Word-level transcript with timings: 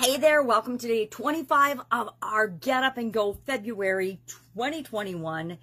Hey 0.00 0.16
there, 0.16 0.44
welcome 0.44 0.78
to 0.78 0.86
day 0.86 1.06
25 1.06 1.80
of 1.90 2.10
our 2.22 2.46
Get 2.46 2.84
Up 2.84 2.98
and 2.98 3.12
Go 3.12 3.32
February 3.32 4.20
2021. 4.54 5.58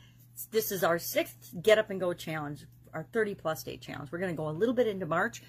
This 0.52 0.74
is 0.74 0.84
our 0.84 1.00
sixth 1.00 1.54
Get 1.62 1.78
Up 1.78 1.90
and 1.90 2.02
Go 2.02 2.12
challenge, 2.12 2.66
our 2.94 3.06
30 3.14 3.36
plus 3.36 3.64
day 3.64 3.78
challenge. 3.78 4.12
We're 4.12 4.18
going 4.20 4.34
to 4.34 4.38
go 4.38 4.50
a 4.50 4.52
little 4.52 4.74
bit 4.76 4.88
into 4.88 5.06
March 5.06 5.42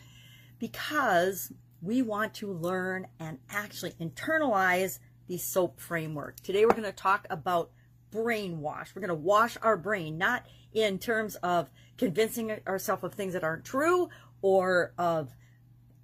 because 0.60 1.52
we 1.82 2.02
want 2.02 2.32
to 2.34 2.52
learn 2.52 3.08
and 3.18 3.40
actually 3.50 3.90
internalize 4.00 5.00
the 5.26 5.36
SOAP 5.36 5.80
framework. 5.80 6.38
Today 6.44 6.64
we're 6.64 6.70
going 6.70 6.84
to 6.84 6.92
talk 6.92 7.26
about 7.28 7.72
brainwash. 8.14 8.94
We're 8.94 9.02
going 9.02 9.08
to 9.08 9.16
wash 9.16 9.56
our 9.62 9.76
brain, 9.76 10.16
not 10.16 10.46
in 10.72 11.00
terms 11.00 11.34
of 11.42 11.68
convincing 11.98 12.56
ourselves 12.68 13.02
of 13.02 13.14
things 13.14 13.32
that 13.32 13.42
aren't 13.42 13.64
true 13.64 14.10
or 14.42 14.92
of 14.96 15.34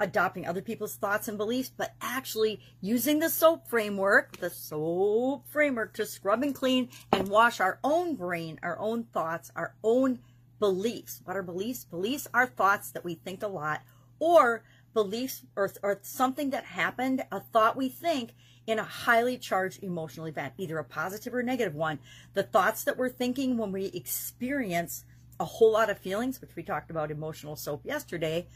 adopting 0.00 0.46
other 0.46 0.62
people's 0.62 0.96
thoughts 0.96 1.28
and 1.28 1.38
beliefs, 1.38 1.70
but 1.76 1.94
actually 2.00 2.60
using 2.80 3.18
the 3.18 3.30
soap 3.30 3.68
framework, 3.68 4.36
the 4.38 4.50
soap 4.50 5.46
framework 5.48 5.92
to 5.94 6.06
scrub 6.06 6.42
and 6.42 6.54
clean 6.54 6.88
and 7.12 7.28
wash 7.28 7.60
our 7.60 7.78
own 7.84 8.14
brain, 8.14 8.58
our 8.62 8.78
own 8.78 9.04
thoughts, 9.04 9.52
our 9.54 9.74
own 9.84 10.18
beliefs. 10.58 11.20
What 11.24 11.36
are 11.36 11.42
beliefs? 11.42 11.84
Beliefs 11.84 12.28
are 12.34 12.46
thoughts 12.46 12.90
that 12.92 13.04
we 13.04 13.14
think 13.14 13.42
a 13.42 13.48
lot 13.48 13.82
or 14.18 14.62
beliefs 14.94 15.42
or, 15.56 15.70
or 15.82 15.98
something 16.02 16.50
that 16.50 16.64
happened, 16.64 17.24
a 17.32 17.40
thought 17.40 17.76
we 17.76 17.88
think 17.88 18.30
in 18.66 18.78
a 18.78 18.84
highly 18.84 19.38
charged 19.38 19.82
emotional 19.82 20.26
event, 20.26 20.54
either 20.56 20.78
a 20.78 20.84
positive 20.84 21.34
or 21.34 21.42
negative 21.42 21.74
one. 21.74 21.98
The 22.34 22.44
thoughts 22.44 22.84
that 22.84 22.96
we're 22.96 23.08
thinking 23.08 23.58
when 23.58 23.72
we 23.72 23.86
experience 23.86 25.04
a 25.40 25.44
whole 25.44 25.72
lot 25.72 25.90
of 25.90 25.98
feelings, 25.98 26.40
which 26.40 26.54
we 26.54 26.62
talked 26.62 26.90
about 26.90 27.10
emotional 27.10 27.56
soap 27.56 27.84
yesterday, 27.84 28.46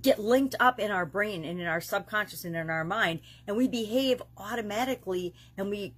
get 0.00 0.18
linked 0.18 0.54
up 0.58 0.78
in 0.78 0.90
our 0.90 1.06
brain 1.06 1.44
and 1.44 1.60
in 1.60 1.66
our 1.66 1.80
subconscious 1.80 2.44
and 2.44 2.56
in 2.56 2.70
our 2.70 2.84
mind 2.84 3.20
and 3.46 3.56
we 3.56 3.68
behave 3.68 4.22
automatically 4.36 5.34
and 5.56 5.70
we 5.70 5.94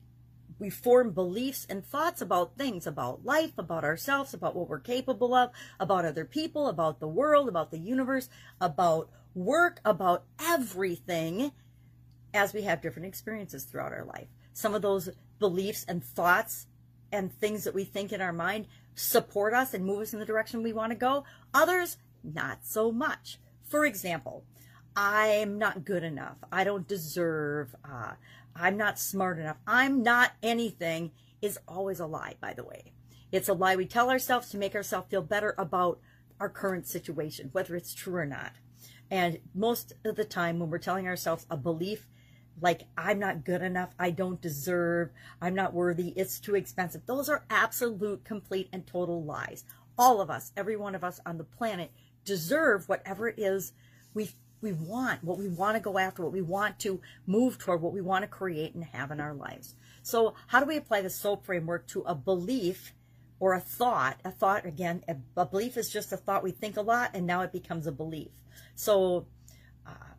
we 0.59 0.70
form 0.70 1.11
beliefs 1.11 1.67
and 1.69 1.84
thoughts 1.84 2.20
about 2.20 2.56
things 2.56 2.86
about 2.86 3.25
life 3.25 3.53
about 3.59 3.84
ourselves 3.84 4.34
about 4.34 4.55
what 4.55 4.69
we're 4.69 4.81
capable 4.81 5.34
of 5.34 5.51
about 5.78 6.05
other 6.05 6.25
people 6.25 6.69
about 6.69 7.01
the 7.01 7.09
world 7.09 7.48
about 7.48 7.70
the 7.70 7.78
universe 7.78 8.28
about 8.61 9.11
work 9.34 9.81
about 9.84 10.25
everything 10.41 11.53
as 12.33 12.53
we 12.53 12.62
have 12.62 12.83
different 12.83 13.06
experiences 13.06 13.64
throughout 13.64 13.92
our 13.92 14.05
life. 14.05 14.29
Some 14.53 14.75
of 14.75 14.83
those 14.83 15.11
beliefs 15.39 15.84
and 15.89 16.05
thoughts 16.05 16.67
and 17.12 17.33
things 17.33 17.64
that 17.64 17.75
we 17.75 17.84
think 17.84 18.12
in 18.12 18.20
our 18.20 18.33
mind 18.33 18.67
support 18.95 19.55
us 19.55 19.75
and 19.75 19.84
move 19.84 20.03
us 20.03 20.12
in 20.12 20.20
the 20.20 20.27
direction 20.27 20.62
we 20.62 20.73
want 20.73 20.91
to 20.91 20.97
go. 20.97 21.25
Others 21.53 21.97
not 22.23 22.61
so 22.62 22.91
much 22.91 23.39
for 23.65 23.84
example, 23.84 24.45
I'm 24.97 25.59
not 25.59 25.84
good 25.84 26.05
enough. 26.05 26.37
I 26.53 26.65
don't 26.65 26.87
deserve. 26.87 27.75
Uh, 27.84 28.12
I'm 28.55 28.77
not 28.77 28.98
smart 28.98 29.39
enough. 29.39 29.57
I'm 29.67 30.03
not 30.03 30.33
anything 30.43 31.11
is 31.43 31.59
always 31.67 32.01
a 32.01 32.07
lie, 32.07 32.37
by 32.41 32.55
the 32.55 32.65
way. 32.65 32.92
It's 33.33 33.48
a 33.48 33.55
lie 33.55 33.77
we 33.77 33.87
tell 33.87 34.11
ourselves 34.11 34.51
to 34.51 34.59
make 34.59 34.75
ourselves 34.75 35.09
feel 35.11 35.23
better 35.23 35.55
about 35.59 35.98
our 36.39 36.48
current 36.48 36.87
situation, 36.87 37.51
whether 37.53 37.75
it's 37.75 37.95
true 37.95 38.15
or 38.15 38.27
not. 38.27 38.53
And 39.11 39.41
most 39.55 39.92
of 40.05 40.17
the 40.17 40.25
time, 40.25 40.59
when 40.59 40.70
we're 40.70 40.79
telling 40.79 41.07
ourselves 41.07 41.47
a 41.51 41.57
belief 41.57 42.07
like, 42.61 42.83
I'm 42.97 43.19
not 43.19 43.45
good 43.45 43.62
enough, 43.62 43.91
I 43.98 44.11
don't 44.11 44.41
deserve, 44.41 45.11
I'm 45.41 45.55
not 45.55 45.75
worthy, 45.75 46.11
it's 46.11 46.39
too 46.39 46.55
expensive, 46.55 47.05
those 47.07 47.29
are 47.29 47.45
absolute, 47.51 48.25
complete, 48.25 48.69
and 48.73 48.87
total 48.87 49.25
lies. 49.25 49.65
All 49.98 50.20
of 50.20 50.31
us, 50.31 50.53
every 50.57 50.77
one 50.77 50.95
of 50.95 51.05
us 51.05 51.20
on 51.27 51.39
the 51.39 51.45
planet, 51.45 51.91
deserve 52.25 52.89
whatever 52.89 53.28
it 53.28 53.39
is 53.39 53.72
we 54.14 54.30
we 54.64 54.72
want, 54.72 55.22
what 55.22 55.39
we 55.39 55.47
want 55.47 55.77
to 55.77 55.80
go 55.80 55.98
after, 55.98 56.22
what 56.22 56.33
we 56.33 56.41
want 56.41 56.80
to 56.80 57.00
move 57.27 57.58
toward, 57.58 57.83
what 57.83 57.92
we 57.92 58.00
want 58.00 58.22
to 58.22 58.28
create 58.28 58.75
and 58.75 58.83
have 58.83 59.11
in 59.11 59.20
our 59.20 59.34
lives. 59.34 59.75
So, 60.03 60.34
how 60.48 60.58
do 60.58 60.67
we 60.67 60.77
apply 60.77 61.02
the 61.02 61.11
soap 61.11 61.45
framework 61.45 61.86
to 61.89 62.00
a 62.02 62.14
belief 62.14 62.95
or 63.39 63.55
a 63.55 63.61
thought? 63.61 64.20
A 64.24 64.30
thought, 64.30 64.67
again, 64.67 65.05
a, 65.36 65.45
belief 65.45 65.77
is 65.77 65.90
just 65.90 66.13
a 66.13 66.17
thought 66.17 66.42
we 66.42 66.51
think 66.51 66.77
a 66.77 66.83
lot, 66.83 67.11
and 67.14 67.27
now 67.27 67.42
it 67.42 67.52
becomes 67.52 67.86
a 67.86 67.92
belief. 67.92 68.30
So, 68.74 69.27
uh, 69.86 70.14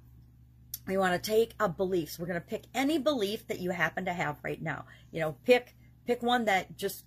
we 0.87 0.95
want 0.97 1.21
to 1.21 1.31
take 1.31 1.53
a 1.59 1.67
belief. 1.67 2.11
So, 2.11 2.21
we're 2.21 2.27
going 2.27 2.41
to 2.41 2.47
pick 2.47 2.65
any 2.73 2.99
belief 2.99 3.47
that 3.47 3.59
you 3.59 3.71
happen 3.71 4.05
to 4.05 4.13
have 4.13 4.37
right 4.43 4.61
now. 4.61 4.85
You 5.11 5.21
know, 5.21 5.35
pick 5.43 5.75
pick 6.05 6.21
one 6.21 6.45
that 6.45 6.77
just 6.77 7.03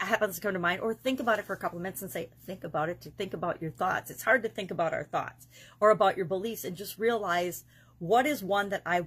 happens 0.00 0.36
to 0.36 0.40
come 0.40 0.52
to 0.54 0.58
mind 0.58 0.80
or 0.80 0.94
think 0.94 1.20
about 1.20 1.38
it 1.38 1.44
for 1.44 1.52
a 1.52 1.56
couple 1.56 1.78
of 1.78 1.82
minutes 1.82 2.02
and 2.02 2.10
say 2.10 2.28
think 2.46 2.64
about 2.64 2.88
it 2.88 3.00
to 3.02 3.10
think 3.10 3.34
about 3.34 3.60
your 3.60 3.70
thoughts. 3.70 4.10
It's 4.10 4.22
hard 4.22 4.42
to 4.42 4.48
think 4.48 4.70
about 4.70 4.92
our 4.92 5.04
thoughts 5.04 5.46
or 5.80 5.90
about 5.90 6.16
your 6.16 6.26
beliefs 6.26 6.64
and 6.64 6.76
just 6.76 6.98
realize 6.98 7.64
what 7.98 8.26
is 8.26 8.42
one 8.42 8.68
that 8.70 8.82
i 8.84 9.06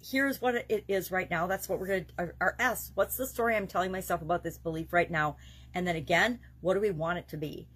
here's 0.00 0.40
what 0.40 0.54
it 0.54 0.84
is 0.86 1.10
right 1.10 1.28
now. 1.28 1.48
That's 1.48 1.68
what 1.68 1.80
we're 1.80 1.88
going 1.88 2.04
to 2.04 2.12
our, 2.18 2.34
our 2.40 2.56
s 2.58 2.92
what's 2.94 3.16
the 3.16 3.26
story 3.26 3.56
i'm 3.56 3.66
telling 3.66 3.90
myself 3.92 4.22
about 4.22 4.42
this 4.42 4.58
belief 4.58 4.92
right 4.92 5.10
now? 5.10 5.36
And 5.74 5.86
then 5.86 5.96
again 5.96 6.40
what 6.60 6.74
do 6.74 6.80
we 6.80 6.90
want 6.90 7.18
it 7.18 7.28
to 7.28 7.36
be? 7.36 7.68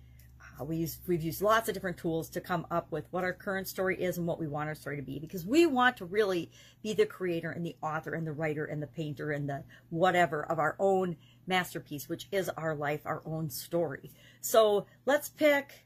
Uh, 0.61 0.65
we 0.65 0.77
use, 0.77 0.99
we've 1.07 1.23
used 1.23 1.41
lots 1.41 1.69
of 1.69 1.75
different 1.75 1.97
tools 1.97 2.29
to 2.29 2.41
come 2.41 2.67
up 2.71 2.91
with 2.91 3.05
what 3.11 3.25
our 3.25 3.33
current 3.33 3.67
story 3.67 4.01
is 4.01 4.19
and 4.19 4.27
what 4.27 4.39
we 4.39 4.47
want 4.47 4.69
our 4.69 4.75
story 4.75 4.97
to 4.97 5.03
be 5.03 5.19
because 5.19 5.47
we 5.47 5.67
want 5.67 5.97
to 5.97 6.05
really 6.05 6.51
be 6.83 6.93
the 6.93 7.07
creator 7.07 7.51
and 7.51 7.65
the 7.65 7.77
author 7.83 8.15
and 8.15 8.27
the 8.27 8.33
writer 8.33 8.65
and 8.65 8.83
the 8.83 8.87
painter 8.87 9.31
and 9.31 9.49
the 9.49 9.65
whatever 9.91 10.45
of 10.45 10.59
our 10.59 10.77
own 10.79 11.17
masterpiece, 11.47 12.09
which 12.09 12.29
is 12.33 12.49
our 12.51 12.75
life, 12.75 13.01
our 13.05 13.23
own 13.25 13.51
story. 13.51 14.11
So 14.41 14.87
let's 15.07 15.29
pick 15.29 15.85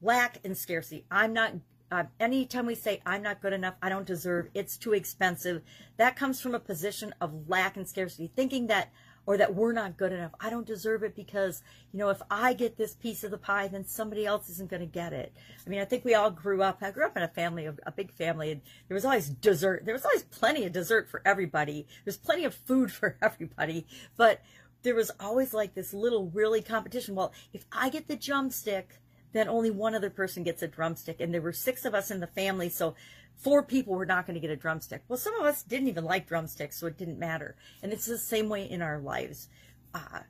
lack 0.00 0.38
and 0.44 0.56
scarcity. 0.56 1.04
I'm 1.10 1.32
not, 1.32 1.54
uh, 1.90 2.04
anytime 2.18 2.66
we 2.66 2.74
say, 2.74 3.00
I'm 3.06 3.22
not 3.22 3.40
good 3.40 3.52
enough, 3.52 3.74
I 3.80 3.88
don't 3.88 4.06
deserve, 4.06 4.48
it's 4.54 4.76
too 4.76 4.92
expensive, 4.92 5.62
that 5.96 6.16
comes 6.16 6.40
from 6.40 6.54
a 6.54 6.60
position 6.60 7.14
of 7.20 7.48
lack 7.48 7.76
and 7.76 7.88
scarcity, 7.88 8.30
thinking 8.34 8.66
that, 8.66 8.90
or 9.24 9.36
that 9.36 9.54
we're 9.54 9.72
not 9.72 9.96
good 9.96 10.12
enough. 10.12 10.32
I 10.40 10.50
don't 10.50 10.66
deserve 10.66 11.04
it 11.04 11.14
because, 11.14 11.62
you 11.92 11.98
know, 11.98 12.08
if 12.08 12.20
I 12.30 12.54
get 12.54 12.76
this 12.76 12.94
piece 12.94 13.22
of 13.22 13.30
the 13.30 13.38
pie, 13.38 13.68
then 13.68 13.86
somebody 13.86 14.26
else 14.26 14.48
isn't 14.48 14.68
going 14.68 14.80
to 14.80 14.86
get 14.86 15.12
it. 15.12 15.32
I 15.64 15.70
mean, 15.70 15.80
I 15.80 15.84
think 15.84 16.04
we 16.04 16.14
all 16.14 16.30
grew 16.30 16.62
up, 16.62 16.78
I 16.82 16.90
grew 16.90 17.06
up 17.06 17.16
in 17.16 17.22
a 17.22 17.28
family, 17.28 17.66
a 17.86 17.92
big 17.92 18.10
family, 18.12 18.50
and 18.50 18.62
there 18.88 18.96
was 18.96 19.04
always 19.04 19.28
dessert. 19.28 19.84
There 19.84 19.94
was 19.94 20.04
always 20.04 20.24
plenty 20.24 20.64
of 20.64 20.72
dessert 20.72 21.08
for 21.08 21.22
everybody. 21.24 21.86
There's 22.04 22.16
plenty 22.16 22.44
of 22.44 22.54
food 22.54 22.90
for 22.92 23.16
everybody. 23.22 23.86
But 24.16 24.40
there 24.82 24.94
was 24.94 25.10
always 25.20 25.54
like 25.54 25.74
this 25.74 25.94
little 25.94 26.30
really 26.30 26.62
competition. 26.62 27.14
Well, 27.14 27.32
if 27.52 27.64
I 27.72 27.88
get 27.88 28.08
the 28.08 28.16
drumstick, 28.16 29.00
then 29.32 29.48
only 29.48 29.70
one 29.70 29.94
other 29.94 30.10
person 30.10 30.42
gets 30.42 30.62
a 30.62 30.68
drumstick. 30.68 31.20
And 31.20 31.32
there 31.32 31.40
were 31.40 31.52
six 31.52 31.84
of 31.84 31.94
us 31.94 32.10
in 32.10 32.20
the 32.20 32.26
family, 32.26 32.68
so 32.68 32.94
four 33.36 33.62
people 33.62 33.94
were 33.94 34.06
not 34.06 34.26
going 34.26 34.34
to 34.34 34.40
get 34.40 34.50
a 34.50 34.56
drumstick. 34.56 35.02
Well, 35.08 35.18
some 35.18 35.34
of 35.34 35.46
us 35.46 35.62
didn't 35.62 35.88
even 35.88 36.04
like 36.04 36.28
drumsticks, 36.28 36.78
so 36.78 36.86
it 36.86 36.98
didn't 36.98 37.18
matter. 37.18 37.56
And 37.82 37.92
it's 37.92 38.06
the 38.06 38.18
same 38.18 38.48
way 38.48 38.68
in 38.68 38.82
our 38.82 38.98
lives. 38.98 39.48
Uh, 39.94 40.20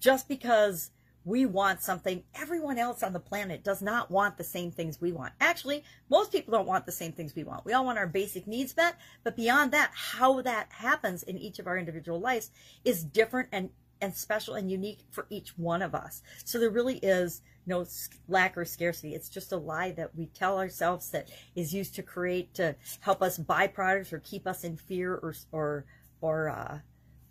just 0.00 0.28
because 0.28 0.90
we 1.24 1.44
want 1.44 1.82
something, 1.82 2.22
everyone 2.36 2.78
else 2.78 3.02
on 3.02 3.12
the 3.12 3.18
planet 3.18 3.64
does 3.64 3.82
not 3.82 4.12
want 4.12 4.38
the 4.38 4.44
same 4.44 4.70
things 4.70 5.00
we 5.00 5.10
want. 5.10 5.32
Actually, 5.40 5.82
most 6.08 6.30
people 6.30 6.52
don't 6.52 6.68
want 6.68 6.86
the 6.86 6.92
same 6.92 7.10
things 7.10 7.34
we 7.34 7.42
want. 7.42 7.64
We 7.64 7.72
all 7.72 7.84
want 7.84 7.98
our 7.98 8.06
basic 8.06 8.46
needs 8.46 8.76
met, 8.76 8.96
but 9.24 9.34
beyond 9.34 9.72
that, 9.72 9.90
how 9.92 10.40
that 10.42 10.70
happens 10.70 11.24
in 11.24 11.36
each 11.36 11.58
of 11.58 11.66
our 11.66 11.76
individual 11.76 12.20
lives 12.20 12.50
is 12.84 13.02
different 13.02 13.48
and 13.50 13.70
and 14.00 14.14
special 14.14 14.54
and 14.54 14.70
unique 14.70 15.00
for 15.10 15.26
each 15.30 15.56
one 15.56 15.82
of 15.82 15.94
us. 15.94 16.22
So 16.44 16.58
there 16.58 16.70
really 16.70 16.98
is 16.98 17.42
no 17.66 17.84
lack 18.28 18.56
or 18.56 18.64
scarcity. 18.64 19.14
It's 19.14 19.28
just 19.28 19.52
a 19.52 19.56
lie 19.56 19.92
that 19.92 20.14
we 20.14 20.26
tell 20.26 20.58
ourselves 20.58 21.10
that 21.10 21.30
is 21.54 21.74
used 21.74 21.94
to 21.96 22.02
create 22.02 22.54
to 22.54 22.76
help 23.00 23.22
us 23.22 23.38
buy 23.38 23.66
products 23.66 24.12
or 24.12 24.20
keep 24.20 24.46
us 24.46 24.64
in 24.64 24.76
fear 24.76 25.14
or 25.14 25.34
or 25.52 25.84
or 26.20 26.48
uh, 26.48 26.78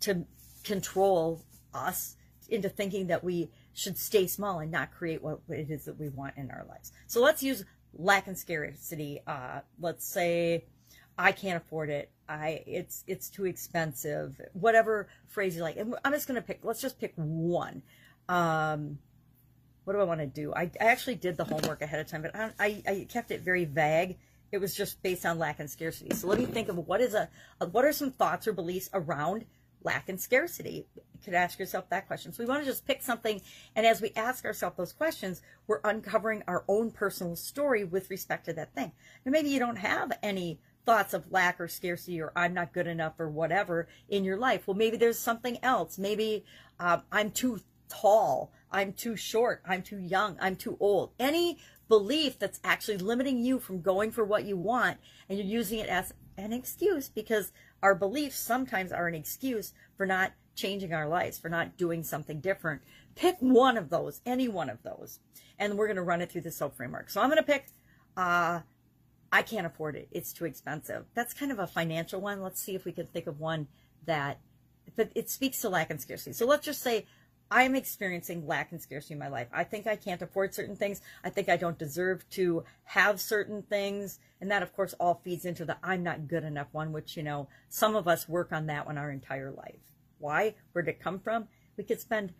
to 0.00 0.24
control 0.64 1.42
us 1.72 2.16
into 2.48 2.68
thinking 2.68 3.08
that 3.08 3.24
we 3.24 3.50
should 3.72 3.98
stay 3.98 4.26
small 4.26 4.60
and 4.60 4.70
not 4.70 4.92
create 4.92 5.22
what 5.22 5.40
it 5.48 5.70
is 5.70 5.84
that 5.84 5.98
we 5.98 6.08
want 6.08 6.34
in 6.36 6.50
our 6.50 6.64
lives. 6.68 6.92
So 7.06 7.20
let's 7.20 7.42
use 7.42 7.64
lack 7.94 8.26
and 8.26 8.38
scarcity. 8.38 9.20
Uh, 9.26 9.60
let's 9.80 10.06
say 10.06 10.64
I 11.18 11.32
can't 11.32 11.56
afford 11.56 11.90
it. 11.90 12.10
I 12.28 12.62
it's 12.66 13.04
it's 13.06 13.30
too 13.30 13.46
expensive. 13.46 14.40
Whatever 14.52 15.08
phrase 15.28 15.56
you 15.56 15.62
like. 15.62 15.76
And 15.76 15.94
I'm 16.04 16.12
just 16.12 16.26
gonna 16.26 16.42
pick. 16.42 16.60
Let's 16.62 16.80
just 16.80 17.00
pick 17.00 17.12
one. 17.16 17.82
Um, 18.28 18.98
what 19.84 19.92
do 19.92 20.00
I 20.00 20.04
want 20.04 20.20
to 20.20 20.26
do? 20.26 20.52
I, 20.52 20.62
I 20.80 20.86
actually 20.86 21.14
did 21.14 21.36
the 21.36 21.44
homework 21.44 21.80
ahead 21.80 22.00
of 22.00 22.08
time, 22.08 22.22
but 22.22 22.34
I, 22.34 22.50
I, 22.58 22.82
I 22.88 23.06
kept 23.08 23.30
it 23.30 23.42
very 23.42 23.64
vague. 23.64 24.18
It 24.50 24.58
was 24.58 24.74
just 24.74 25.00
based 25.00 25.24
on 25.24 25.38
lack 25.38 25.60
and 25.60 25.70
scarcity. 25.70 26.12
So 26.12 26.26
let 26.26 26.40
me 26.40 26.46
think 26.46 26.68
of 26.68 26.76
what 26.76 27.00
is 27.00 27.14
a, 27.14 27.28
what 27.70 27.84
are 27.84 27.92
some 27.92 28.10
thoughts 28.10 28.48
or 28.48 28.52
beliefs 28.52 28.90
around 28.92 29.44
lack 29.84 30.08
and 30.08 30.20
scarcity? 30.20 30.88
You 30.96 31.02
could 31.24 31.34
ask 31.34 31.60
yourself 31.60 31.88
that 31.90 32.08
question. 32.08 32.32
So 32.32 32.42
we 32.42 32.48
want 32.48 32.64
to 32.64 32.68
just 32.68 32.84
pick 32.84 33.00
something, 33.00 33.40
and 33.76 33.86
as 33.86 34.00
we 34.00 34.10
ask 34.16 34.44
ourselves 34.44 34.76
those 34.76 34.92
questions, 34.92 35.40
we're 35.68 35.80
uncovering 35.84 36.42
our 36.48 36.64
own 36.66 36.90
personal 36.90 37.36
story 37.36 37.84
with 37.84 38.10
respect 38.10 38.46
to 38.46 38.52
that 38.54 38.74
thing. 38.74 38.90
And 39.24 39.32
maybe 39.32 39.50
you 39.50 39.60
don't 39.60 39.76
have 39.76 40.10
any 40.20 40.58
thoughts 40.86 41.12
of 41.12 41.30
lack 41.30 41.60
or 41.60 41.68
scarcity 41.68 42.20
or 42.20 42.32
I'm 42.34 42.54
not 42.54 42.72
good 42.72 42.86
enough 42.86 43.14
or 43.18 43.28
whatever 43.28 43.88
in 44.08 44.24
your 44.24 44.38
life. 44.38 44.66
Well, 44.66 44.76
maybe 44.76 44.96
there's 44.96 45.18
something 45.18 45.58
else. 45.62 45.98
Maybe 45.98 46.44
uh, 46.80 47.00
I'm 47.12 47.30
too 47.32 47.60
tall. 47.88 48.52
I'm 48.70 48.92
too 48.92 49.16
short. 49.16 49.62
I'm 49.66 49.82
too 49.82 49.98
young. 49.98 50.36
I'm 50.40 50.56
too 50.56 50.76
old. 50.80 51.10
Any 51.18 51.58
belief 51.88 52.38
that's 52.38 52.60
actually 52.64 52.98
limiting 52.98 53.44
you 53.44 53.58
from 53.58 53.80
going 53.80 54.10
for 54.12 54.24
what 54.24 54.44
you 54.44 54.56
want 54.56 54.98
and 55.28 55.38
you're 55.38 55.46
using 55.46 55.78
it 55.78 55.88
as 55.88 56.14
an 56.38 56.52
excuse 56.52 57.08
because 57.08 57.52
our 57.82 57.94
beliefs 57.94 58.38
sometimes 58.38 58.92
are 58.92 59.08
an 59.08 59.14
excuse 59.14 59.72
for 59.96 60.06
not 60.06 60.32
changing 60.54 60.92
our 60.92 61.08
lives, 61.08 61.38
for 61.38 61.48
not 61.48 61.76
doing 61.76 62.02
something 62.02 62.40
different. 62.40 62.82
Pick 63.14 63.36
one 63.40 63.76
of 63.76 63.90
those, 63.90 64.20
any 64.24 64.48
one 64.48 64.70
of 64.70 64.82
those, 64.82 65.20
and 65.58 65.76
we're 65.76 65.86
going 65.86 65.96
to 65.96 66.02
run 66.02 66.20
it 66.20 66.30
through 66.30 66.40
the 66.40 66.50
soap 66.50 66.76
framework. 66.76 67.10
So 67.10 67.20
I'm 67.20 67.28
going 67.28 67.36
to 67.36 67.42
pick, 67.42 67.66
uh, 68.16 68.60
I 69.32 69.42
can't 69.42 69.66
afford 69.66 69.96
it. 69.96 70.08
It's 70.10 70.32
too 70.32 70.44
expensive. 70.44 71.04
That's 71.14 71.34
kind 71.34 71.52
of 71.52 71.58
a 71.58 71.66
financial 71.66 72.20
one. 72.20 72.42
Let's 72.42 72.60
see 72.60 72.74
if 72.74 72.84
we 72.84 72.92
can 72.92 73.06
think 73.06 73.26
of 73.26 73.40
one 73.40 73.68
that, 74.06 74.38
but 74.94 75.10
it 75.14 75.30
speaks 75.30 75.60
to 75.60 75.68
lack 75.68 75.90
and 75.90 76.00
scarcity. 76.00 76.32
So 76.32 76.46
let's 76.46 76.64
just 76.64 76.82
say 76.82 77.06
I'm 77.50 77.76
experiencing 77.76 78.46
lack 78.46 78.72
and 78.72 78.80
scarcity 78.80 79.14
in 79.14 79.20
my 79.20 79.28
life. 79.28 79.48
I 79.52 79.64
think 79.64 79.86
I 79.86 79.96
can't 79.96 80.22
afford 80.22 80.54
certain 80.54 80.76
things. 80.76 81.00
I 81.22 81.30
think 81.30 81.48
I 81.48 81.56
don't 81.56 81.78
deserve 81.78 82.28
to 82.30 82.64
have 82.84 83.20
certain 83.20 83.62
things. 83.62 84.18
And 84.40 84.50
that, 84.50 84.62
of 84.62 84.74
course, 84.74 84.94
all 84.98 85.20
feeds 85.22 85.44
into 85.44 85.64
the 85.64 85.76
I'm 85.82 86.02
not 86.02 86.28
good 86.28 86.44
enough 86.44 86.68
one, 86.72 86.92
which, 86.92 87.16
you 87.16 87.22
know, 87.22 87.48
some 87.68 87.94
of 87.94 88.08
us 88.08 88.28
work 88.28 88.52
on 88.52 88.66
that 88.66 88.86
one 88.86 88.98
our 88.98 89.10
entire 89.10 89.52
life. 89.52 89.92
Why? 90.18 90.54
Where 90.72 90.82
did 90.82 90.96
it 90.96 91.02
come 91.02 91.20
from? 91.20 91.46
We 91.76 91.84
could 91.84 92.00
spend 92.00 92.32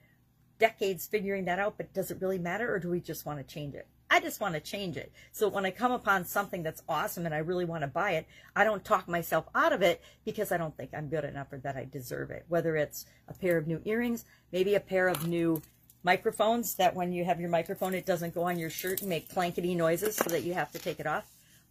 decades 0.58 1.06
figuring 1.06 1.44
that 1.44 1.58
out, 1.58 1.76
but 1.76 1.92
does 1.92 2.10
it 2.10 2.20
really 2.20 2.38
matter 2.38 2.72
or 2.72 2.78
do 2.78 2.90
we 2.90 3.00
just 3.00 3.26
want 3.26 3.38
to 3.38 3.54
change 3.54 3.74
it? 3.74 3.86
I 4.10 4.20
just 4.20 4.40
want 4.40 4.54
to 4.54 4.60
change 4.60 4.96
it. 4.96 5.12
So 5.32 5.48
when 5.48 5.66
I 5.66 5.70
come 5.70 5.92
upon 5.92 6.24
something 6.24 6.62
that's 6.62 6.82
awesome 6.88 7.26
and 7.26 7.34
I 7.34 7.38
really 7.38 7.64
want 7.64 7.82
to 7.82 7.88
buy 7.88 8.12
it, 8.12 8.26
I 8.54 8.64
don't 8.64 8.84
talk 8.84 9.08
myself 9.08 9.46
out 9.54 9.72
of 9.72 9.82
it 9.82 10.00
because 10.24 10.52
I 10.52 10.56
don't 10.56 10.76
think 10.76 10.90
I'm 10.94 11.08
good 11.08 11.24
enough 11.24 11.52
or 11.52 11.58
that 11.58 11.76
I 11.76 11.88
deserve 11.90 12.30
it. 12.30 12.44
Whether 12.48 12.76
it's 12.76 13.06
a 13.28 13.34
pair 13.34 13.56
of 13.56 13.66
new 13.66 13.80
earrings, 13.84 14.24
maybe 14.52 14.74
a 14.74 14.80
pair 14.80 15.08
of 15.08 15.26
new 15.26 15.60
microphones 16.04 16.76
that 16.76 16.94
when 16.94 17.12
you 17.12 17.24
have 17.24 17.40
your 17.40 17.50
microphone, 17.50 17.94
it 17.94 18.06
doesn't 18.06 18.34
go 18.34 18.44
on 18.44 18.58
your 18.58 18.70
shirt 18.70 19.00
and 19.00 19.08
make 19.08 19.28
clankety 19.28 19.76
noises 19.76 20.14
so 20.14 20.30
that 20.30 20.44
you 20.44 20.54
have 20.54 20.70
to 20.70 20.78
take 20.78 21.00
it 21.00 21.06
off. 21.06 21.24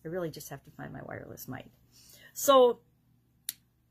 I 0.04 0.10
really 0.10 0.30
just 0.30 0.50
have 0.50 0.64
to 0.66 0.72
find 0.72 0.92
my 0.92 1.02
wireless 1.04 1.48
mic. 1.48 1.66
So 2.34 2.80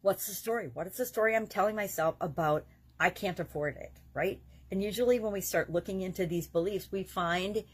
what's 0.02 0.26
the 0.26 0.34
story? 0.34 0.68
What 0.74 0.86
is 0.86 0.98
the 0.98 1.06
story 1.06 1.34
I'm 1.34 1.46
telling 1.46 1.74
myself 1.74 2.16
about 2.20 2.66
I 3.00 3.08
can't 3.08 3.40
afford 3.40 3.76
it, 3.76 3.92
right? 4.12 4.40
And 4.70 4.82
usually 4.82 5.18
when 5.18 5.32
we 5.32 5.40
start 5.40 5.72
looking 5.72 6.02
into 6.02 6.26
these 6.26 6.46
beliefs, 6.46 6.88
we 6.92 7.04
find 7.04 7.64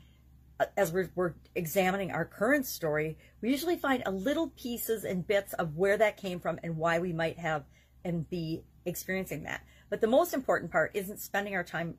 as 0.76 0.92
we're, 0.92 1.10
we're, 1.14 1.34
examining 1.54 2.10
our 2.10 2.24
current 2.24 2.66
story, 2.66 3.18
we 3.40 3.50
usually 3.50 3.76
find 3.76 4.02
a 4.06 4.10
little 4.10 4.48
pieces 4.56 5.04
and 5.04 5.26
bits 5.26 5.52
of 5.54 5.76
where 5.76 5.96
that 5.96 6.16
came 6.16 6.40
from 6.40 6.58
and 6.62 6.76
why 6.76 6.98
we 6.98 7.12
might 7.12 7.38
have 7.38 7.64
and 8.04 8.28
be 8.28 8.62
experiencing 8.84 9.42
that. 9.44 9.62
But 9.88 10.00
the 10.00 10.06
most 10.06 10.34
important 10.34 10.70
part 10.70 10.92
isn't 10.94 11.20
spending 11.20 11.54
our 11.54 11.64
time 11.64 11.94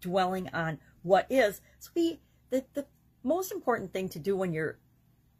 dwelling 0.00 0.48
on 0.52 0.78
what 1.02 1.26
is. 1.30 1.60
So 1.78 1.90
we, 1.94 2.20
the, 2.50 2.64
the 2.74 2.86
most 3.22 3.52
important 3.52 3.92
thing 3.92 4.08
to 4.10 4.18
do 4.18 4.36
when 4.36 4.52
you're 4.52 4.78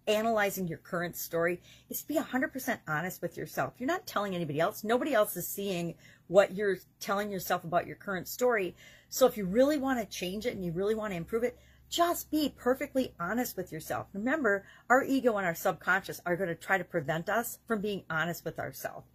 analyzing 0.06 0.66
your 0.66 0.78
current 0.78 1.16
story 1.16 1.60
is 1.88 2.02
to 2.02 2.08
be 2.08 2.16
100% 2.16 2.78
honest 2.88 3.22
with 3.22 3.36
yourself. 3.36 3.74
You're 3.78 3.86
not 3.86 4.06
telling 4.06 4.34
anybody 4.34 4.60
else. 4.60 4.82
Nobody 4.82 5.14
else 5.14 5.36
is 5.36 5.46
seeing 5.46 5.94
what 6.26 6.54
you're 6.54 6.78
telling 7.00 7.30
yourself 7.30 7.64
about 7.64 7.86
your 7.86 7.96
current 7.96 8.26
story. 8.26 8.74
So 9.08 9.26
if 9.26 9.36
you 9.36 9.44
really 9.44 9.78
want 9.78 10.00
to 10.00 10.06
change 10.06 10.46
it 10.46 10.54
and 10.54 10.64
you 10.64 10.72
really 10.72 10.94
want 10.94 11.12
to 11.12 11.16
improve 11.16 11.44
it, 11.44 11.58
just 11.92 12.30
be 12.30 12.48
perfectly 12.48 13.12
honest 13.20 13.54
with 13.54 13.70
yourself. 13.70 14.06
Remember, 14.14 14.64
our 14.88 15.04
ego 15.04 15.36
and 15.36 15.46
our 15.46 15.54
subconscious 15.54 16.22
are 16.24 16.36
going 16.36 16.48
to 16.48 16.54
try 16.54 16.78
to 16.78 16.84
prevent 16.84 17.28
us 17.28 17.58
from 17.68 17.82
being 17.82 18.02
honest 18.08 18.46
with 18.46 18.58
ourselves. 18.58 19.06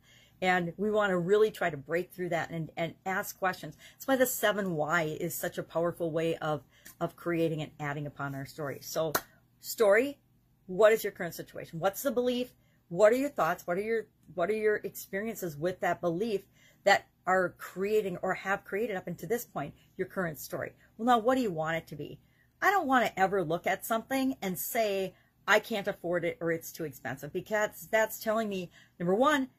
And 0.44 0.74
we 0.77 0.91
want 0.91 1.09
to 1.09 1.18
really 1.18 1.50
try 1.50 1.71
to 1.71 1.77
break 1.77 2.13
through 2.13 2.29
that 2.29 2.51
and, 2.51 2.69
and 2.77 2.94
ask 3.03 3.39
questions. 3.39 3.75
That's 3.94 4.07
why 4.07 4.15
the 4.15 4.27
seven 4.27 4.75
why 4.75 5.18
is 5.19 5.33
such 5.33 5.57
a 5.57 5.63
powerful 5.63 6.12
way 6.12 6.35
of, 6.35 6.62
of 7.01 7.15
creating 7.15 7.63
and 7.63 7.71
adding 7.79 8.06
upon 8.06 8.35
our 8.35 8.45
story. 8.45 8.77
So 8.81 9.12
story, 9.59 10.19
what 10.68 10.94
is 10.94 11.03
your 11.03 11.12
current 11.12 11.33
situation? 11.33 11.80
What's 11.80 12.03
the 12.03 12.12
belief? 12.12 12.51
What 12.89 13.12
are 13.12 13.18
your 13.18 13.30
thoughts? 13.30 13.65
What 13.65 13.77
are 13.77 13.81
your, 13.81 14.06
what 14.35 14.51
are 14.51 14.56
your 14.56 14.75
experiences 14.75 15.57
with 15.57 15.80
that 15.80 16.00
belief 16.00 16.41
that 16.83 17.07
are 17.25 17.56
creating 17.57 18.18
or 18.18 18.35
have 18.35 18.63
created 18.63 18.95
up 18.95 19.07
until 19.07 19.27
this 19.27 19.45
point 19.45 19.73
your 19.97 20.07
current 20.07 20.38
story? 20.38 20.73
Well, 20.97 21.07
now 21.07 21.18
what 21.18 21.33
do 21.33 21.41
you 21.41 21.51
want 21.51 21.77
it 21.77 21.88
to 21.88 21.95
be? 21.95 22.19
I 22.62 22.71
don't 22.71 22.88
want 22.88 23.06
to 23.06 23.19
ever 23.19 23.44
look 23.44 23.68
at 23.68 23.86
something 23.86 24.36
and 24.42 24.57
say, 24.57 25.13
I 25.48 25.59
can't 25.59 25.88
afford 25.88 26.25
it 26.25 26.38
or 26.42 26.51
it's 26.51 26.71
too 26.71 26.83
expensive 26.83 27.31
because 27.31 27.88
that's 27.89 28.19
telling 28.19 28.50
me, 28.50 28.69
number 29.00 29.15
one, 29.15 29.50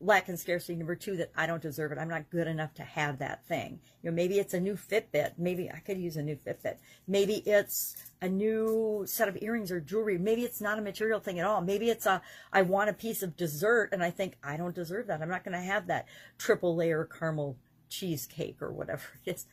lack 0.00 0.28
and 0.28 0.38
scarcity. 0.38 0.76
Number 0.76 0.94
two, 0.94 1.16
that 1.16 1.32
I 1.36 1.46
don't 1.46 1.62
deserve 1.62 1.92
it. 1.92 1.98
I'm 1.98 2.08
not 2.08 2.30
good 2.30 2.46
enough 2.46 2.74
to 2.74 2.82
have 2.82 3.18
that 3.18 3.46
thing. 3.46 3.80
You 4.02 4.10
know, 4.10 4.14
maybe 4.14 4.38
it's 4.38 4.54
a 4.54 4.60
new 4.60 4.74
Fitbit. 4.74 5.32
Maybe 5.38 5.70
I 5.70 5.78
could 5.78 5.98
use 5.98 6.16
a 6.16 6.22
new 6.22 6.36
Fitbit. 6.36 6.76
Maybe 7.08 7.36
it's 7.46 7.96
a 8.20 8.28
new 8.28 9.04
set 9.06 9.28
of 9.28 9.38
earrings 9.40 9.72
or 9.72 9.80
jewelry. 9.80 10.18
Maybe 10.18 10.42
it's 10.42 10.60
not 10.60 10.78
a 10.78 10.82
material 10.82 11.20
thing 11.20 11.38
at 11.38 11.46
all. 11.46 11.62
Maybe 11.62 11.88
it's 11.88 12.06
a, 12.06 12.20
I 12.52 12.62
want 12.62 12.90
a 12.90 12.94
piece 12.94 13.22
of 13.22 13.36
dessert 13.36 13.90
and 13.92 14.02
I 14.02 14.10
think 14.10 14.36
I 14.44 14.56
don't 14.56 14.74
deserve 14.74 15.06
that. 15.06 15.22
I'm 15.22 15.30
not 15.30 15.44
going 15.44 15.58
to 15.58 15.66
have 15.66 15.86
that 15.86 16.06
triple 16.38 16.76
layer 16.76 17.04
caramel 17.04 17.56
cheesecake 17.88 18.60
or 18.60 18.72
whatever 18.72 19.02
it 19.24 19.36
is. 19.36 19.46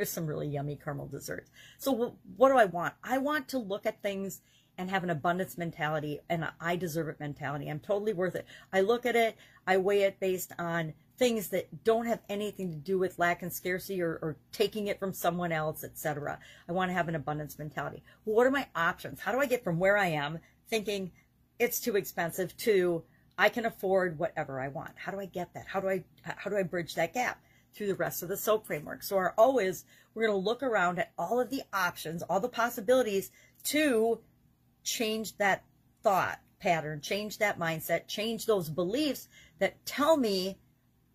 There's 0.00 0.08
some 0.08 0.24
really 0.24 0.48
yummy 0.48 0.76
caramel 0.82 1.08
desserts. 1.08 1.50
So 1.76 2.16
what 2.38 2.48
do 2.48 2.56
I 2.56 2.64
want? 2.64 2.94
I 3.04 3.18
want 3.18 3.48
to 3.48 3.58
look 3.58 3.84
at 3.84 4.00
things 4.00 4.40
and 4.78 4.88
have 4.88 5.04
an 5.04 5.10
abundance 5.10 5.58
mentality 5.58 6.20
and 6.30 6.48
I 6.58 6.76
deserve 6.76 7.08
it 7.08 7.20
mentality. 7.20 7.68
I'm 7.68 7.80
totally 7.80 8.14
worth 8.14 8.34
it. 8.34 8.46
I 8.72 8.80
look 8.80 9.04
at 9.04 9.14
it, 9.14 9.36
I 9.66 9.76
weigh 9.76 10.04
it 10.04 10.18
based 10.18 10.52
on 10.58 10.94
things 11.18 11.48
that 11.48 11.84
don't 11.84 12.06
have 12.06 12.20
anything 12.30 12.70
to 12.70 12.78
do 12.78 12.98
with 12.98 13.18
lack 13.18 13.42
and 13.42 13.52
scarcity 13.52 14.00
or, 14.00 14.18
or 14.22 14.38
taking 14.52 14.86
it 14.86 14.98
from 14.98 15.12
someone 15.12 15.52
else, 15.52 15.84
etc. 15.84 16.38
I 16.66 16.72
want 16.72 16.88
to 16.88 16.94
have 16.94 17.08
an 17.08 17.14
abundance 17.14 17.58
mentality. 17.58 18.02
What 18.24 18.46
are 18.46 18.50
my 18.50 18.68
options? 18.74 19.20
How 19.20 19.32
do 19.32 19.38
I 19.38 19.44
get 19.44 19.62
from 19.62 19.78
where 19.78 19.98
I 19.98 20.06
am 20.06 20.38
thinking 20.70 21.12
it's 21.58 21.78
too 21.78 21.96
expensive 21.96 22.56
to 22.56 23.02
I 23.36 23.50
can 23.50 23.66
afford 23.66 24.18
whatever 24.18 24.62
I 24.62 24.68
want? 24.68 24.92
How 24.94 25.12
do 25.12 25.20
I 25.20 25.26
get 25.26 25.52
that? 25.52 25.66
How 25.66 25.78
do 25.78 25.90
I 25.90 26.04
how 26.22 26.48
do 26.48 26.56
I 26.56 26.62
bridge 26.62 26.94
that 26.94 27.12
gap? 27.12 27.42
Through 27.74 27.86
the 27.86 27.94
rest 27.94 28.22
of 28.22 28.28
the 28.28 28.36
SOAP 28.36 28.66
framework. 28.66 29.02
So 29.02 29.16
our 29.16 29.34
always, 29.36 29.84
we're 30.14 30.26
going 30.26 30.38
to 30.38 30.44
look 30.44 30.62
around 30.62 30.98
at 30.98 31.12
all 31.18 31.40
of 31.40 31.50
the 31.50 31.62
options, 31.72 32.22
all 32.22 32.40
the 32.40 32.48
possibilities 32.48 33.30
to 33.64 34.20
change 34.82 35.36
that 35.38 35.64
thought 36.02 36.40
pattern, 36.60 37.00
change 37.00 37.38
that 37.38 37.58
mindset, 37.58 38.06
change 38.06 38.46
those 38.46 38.68
beliefs 38.68 39.28
that 39.58 39.84
tell 39.86 40.16
me 40.16 40.58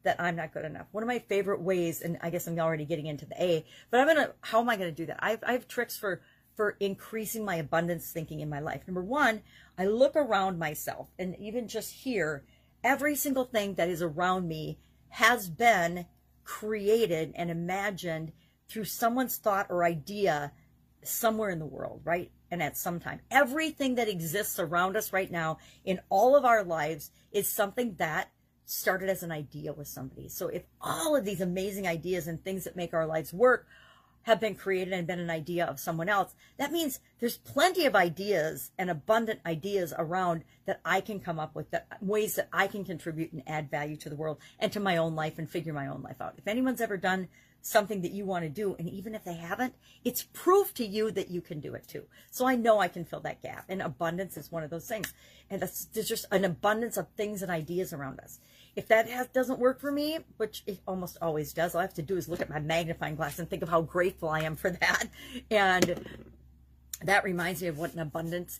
that 0.03 0.19
I'm 0.19 0.35
not 0.35 0.53
good 0.53 0.65
enough. 0.65 0.87
One 0.91 1.03
of 1.03 1.07
my 1.07 1.19
favorite 1.19 1.61
ways, 1.61 2.01
and 2.01 2.17
I 2.21 2.29
guess 2.29 2.47
I'm 2.47 2.59
already 2.59 2.85
getting 2.85 3.07
into 3.07 3.25
the 3.25 3.41
A, 3.41 3.65
but 3.89 3.99
I'm 3.99 4.07
going 4.07 4.17
to, 4.17 4.33
how 4.41 4.61
am 4.61 4.69
I 4.69 4.77
going 4.77 4.89
to 4.89 4.95
do 4.95 5.07
that? 5.07 5.19
I 5.19 5.31
have, 5.31 5.43
I 5.45 5.51
have 5.53 5.67
tricks 5.67 5.97
for, 5.97 6.21
for 6.55 6.77
increasing 6.79 7.43
my 7.43 7.55
abundance 7.55 8.11
thinking 8.11 8.39
in 8.39 8.49
my 8.49 8.59
life. 8.59 8.83
Number 8.87 9.03
one, 9.03 9.41
I 9.77 9.85
look 9.85 10.15
around 10.15 10.59
myself 10.59 11.09
and 11.17 11.35
even 11.39 11.67
just 11.67 11.91
here, 11.91 12.43
every 12.83 13.15
single 13.15 13.45
thing 13.45 13.75
that 13.75 13.89
is 13.89 14.01
around 14.01 14.47
me 14.47 14.77
has 15.09 15.49
been 15.49 16.05
created 16.45 17.33
and 17.35 17.51
imagined 17.51 18.31
through 18.69 18.85
someone's 18.85 19.37
thought 19.37 19.67
or 19.69 19.83
idea 19.83 20.51
somewhere 21.03 21.49
in 21.49 21.59
the 21.59 21.65
world, 21.65 22.01
right? 22.03 22.31
And 22.49 22.63
at 22.63 22.77
some 22.77 22.99
time. 22.99 23.19
Everything 23.29 23.95
that 23.95 24.07
exists 24.07 24.59
around 24.59 24.95
us 24.95 25.11
right 25.11 25.29
now 25.29 25.57
in 25.83 25.99
all 26.09 26.35
of 26.35 26.45
our 26.45 26.63
lives 26.63 27.11
is 27.31 27.49
something 27.49 27.95
that 27.97 28.31
started 28.65 29.09
as 29.09 29.23
an 29.23 29.31
idea 29.31 29.73
with 29.73 29.87
somebody. 29.87 30.27
So 30.29 30.47
if 30.47 30.63
all 30.81 31.15
of 31.15 31.25
these 31.25 31.41
amazing 31.41 31.87
ideas 31.87 32.27
and 32.27 32.43
things 32.43 32.63
that 32.63 32.75
make 32.75 32.93
our 32.93 33.05
lives 33.05 33.33
work 33.33 33.67
have 34.25 34.39
been 34.39 34.55
created 34.55 34.91
and 34.91 35.05
been 35.05 35.19
an 35.19 35.29
idea 35.29 35.63
of 35.63 35.79
someone 35.79 36.09
else, 36.09 36.33
that 36.57 36.71
means 36.71 36.99
there's 37.19 37.37
plenty 37.37 37.85
of 37.85 37.95
ideas 37.95 38.71
and 38.75 38.89
abundant 38.89 39.39
ideas 39.45 39.93
around 39.99 40.43
that 40.65 40.81
I 40.83 40.99
can 40.99 41.19
come 41.19 41.39
up 41.39 41.53
with, 41.53 41.69
that 41.69 41.87
ways 42.01 42.35
that 42.35 42.49
I 42.51 42.65
can 42.65 42.83
contribute 42.83 43.31
and 43.33 43.43
add 43.45 43.69
value 43.69 43.95
to 43.97 44.09
the 44.09 44.15
world 44.15 44.39
and 44.57 44.71
to 44.71 44.79
my 44.79 44.97
own 44.97 45.13
life 45.15 45.37
and 45.37 45.47
figure 45.47 45.73
my 45.73 45.85
own 45.85 46.01
life 46.01 46.19
out. 46.19 46.33
If 46.39 46.47
anyone's 46.47 46.81
ever 46.81 46.97
done 46.97 47.27
something 47.61 48.01
that 48.01 48.13
you 48.13 48.25
want 48.25 48.43
to 48.45 48.49
do, 48.49 48.75
and 48.79 48.89
even 48.89 49.13
if 49.13 49.23
they 49.23 49.35
haven't, 49.35 49.75
it's 50.03 50.27
proof 50.33 50.73
to 50.75 50.85
you 50.85 51.11
that 51.11 51.29
you 51.29 51.41
can 51.41 51.59
do 51.59 51.75
it 51.75 51.87
too. 51.87 52.05
So 52.31 52.47
I 52.47 52.55
know 52.55 52.79
I 52.79 52.87
can 52.87 53.05
fill 53.05 53.21
that 53.21 53.43
gap. 53.43 53.65
And 53.69 53.81
abundance 53.81 54.37
is 54.37 54.51
one 54.51 54.63
of 54.63 54.71
those 54.71 54.87
things. 54.87 55.13
And 55.51 55.61
there's 55.61 56.07
just 56.07 56.25
an 56.31 56.45
abundance 56.45 56.97
of 56.97 57.07
things 57.15 57.43
and 57.43 57.51
ideas 57.51 57.93
around 57.93 58.19
us. 58.19 58.39
If 58.75 58.87
that 58.89 59.09
has, 59.09 59.27
doesn't 59.27 59.59
work 59.59 59.79
for 59.79 59.91
me, 59.91 60.19
which 60.37 60.63
it 60.67 60.79
almost 60.85 61.17
always 61.21 61.53
does, 61.53 61.73
all 61.73 61.79
I 61.79 61.83
have 61.83 61.93
to 61.95 62.01
do 62.01 62.17
is 62.17 62.27
look 62.27 62.41
at 62.41 62.49
my 62.49 62.59
magnifying 62.59 63.15
glass 63.15 63.39
and 63.39 63.49
think 63.49 63.63
of 63.63 63.69
how 63.69 63.81
grateful 63.81 64.29
I 64.29 64.41
am 64.41 64.55
for 64.55 64.69
that. 64.69 65.07
And 65.49 66.05
that 67.01 67.23
reminds 67.23 67.61
me 67.61 67.69
of 67.69 67.77
what 67.77 67.93
an 67.93 67.99
abundance, 67.99 68.59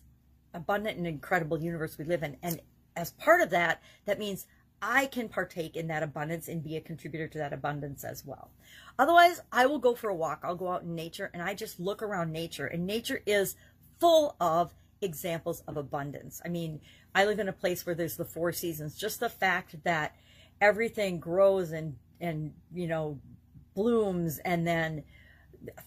abundant 0.53 0.97
and 0.97 1.05
incredible 1.05 1.61
universe 1.61 1.97
we 1.97 2.05
live 2.05 2.23
in. 2.23 2.37
And 2.41 2.61
as 2.95 3.11
part 3.11 3.41
of 3.41 3.49
that, 3.49 3.81
that 4.05 4.19
means 4.19 4.47
I 4.81 5.07
can 5.07 5.29
partake 5.29 5.75
in 5.75 5.87
that 5.87 6.03
abundance 6.03 6.47
and 6.47 6.63
be 6.63 6.75
a 6.75 6.81
contributor 6.81 7.27
to 7.29 7.37
that 7.39 7.53
abundance 7.53 8.03
as 8.03 8.25
well. 8.25 8.51
Otherwise, 8.99 9.41
I 9.51 9.65
will 9.65 9.79
go 9.79 9.95
for 9.95 10.09
a 10.09 10.15
walk. 10.15 10.41
I'll 10.43 10.55
go 10.55 10.69
out 10.69 10.83
in 10.83 10.95
nature 10.95 11.29
and 11.33 11.41
I 11.41 11.53
just 11.53 11.79
look 11.79 12.01
around 12.01 12.31
nature. 12.31 12.67
And 12.67 12.85
nature 12.85 13.21
is 13.25 13.55
full 13.99 14.35
of 14.39 14.73
examples 15.05 15.61
of 15.67 15.77
abundance. 15.77 16.41
I 16.43 16.49
mean, 16.49 16.81
I 17.13 17.25
live 17.25 17.39
in 17.39 17.47
a 17.47 17.53
place 17.53 17.85
where 17.85 17.95
there's 17.95 18.17
the 18.17 18.25
four 18.25 18.51
seasons. 18.51 18.97
Just 18.97 19.19
the 19.19 19.29
fact 19.29 19.83
that 19.83 20.15
everything 20.59 21.19
grows 21.19 21.71
and 21.71 21.95
and 22.19 22.53
you 22.73 22.87
know 22.87 23.19
blooms 23.73 24.39
and 24.39 24.65
then 24.65 25.03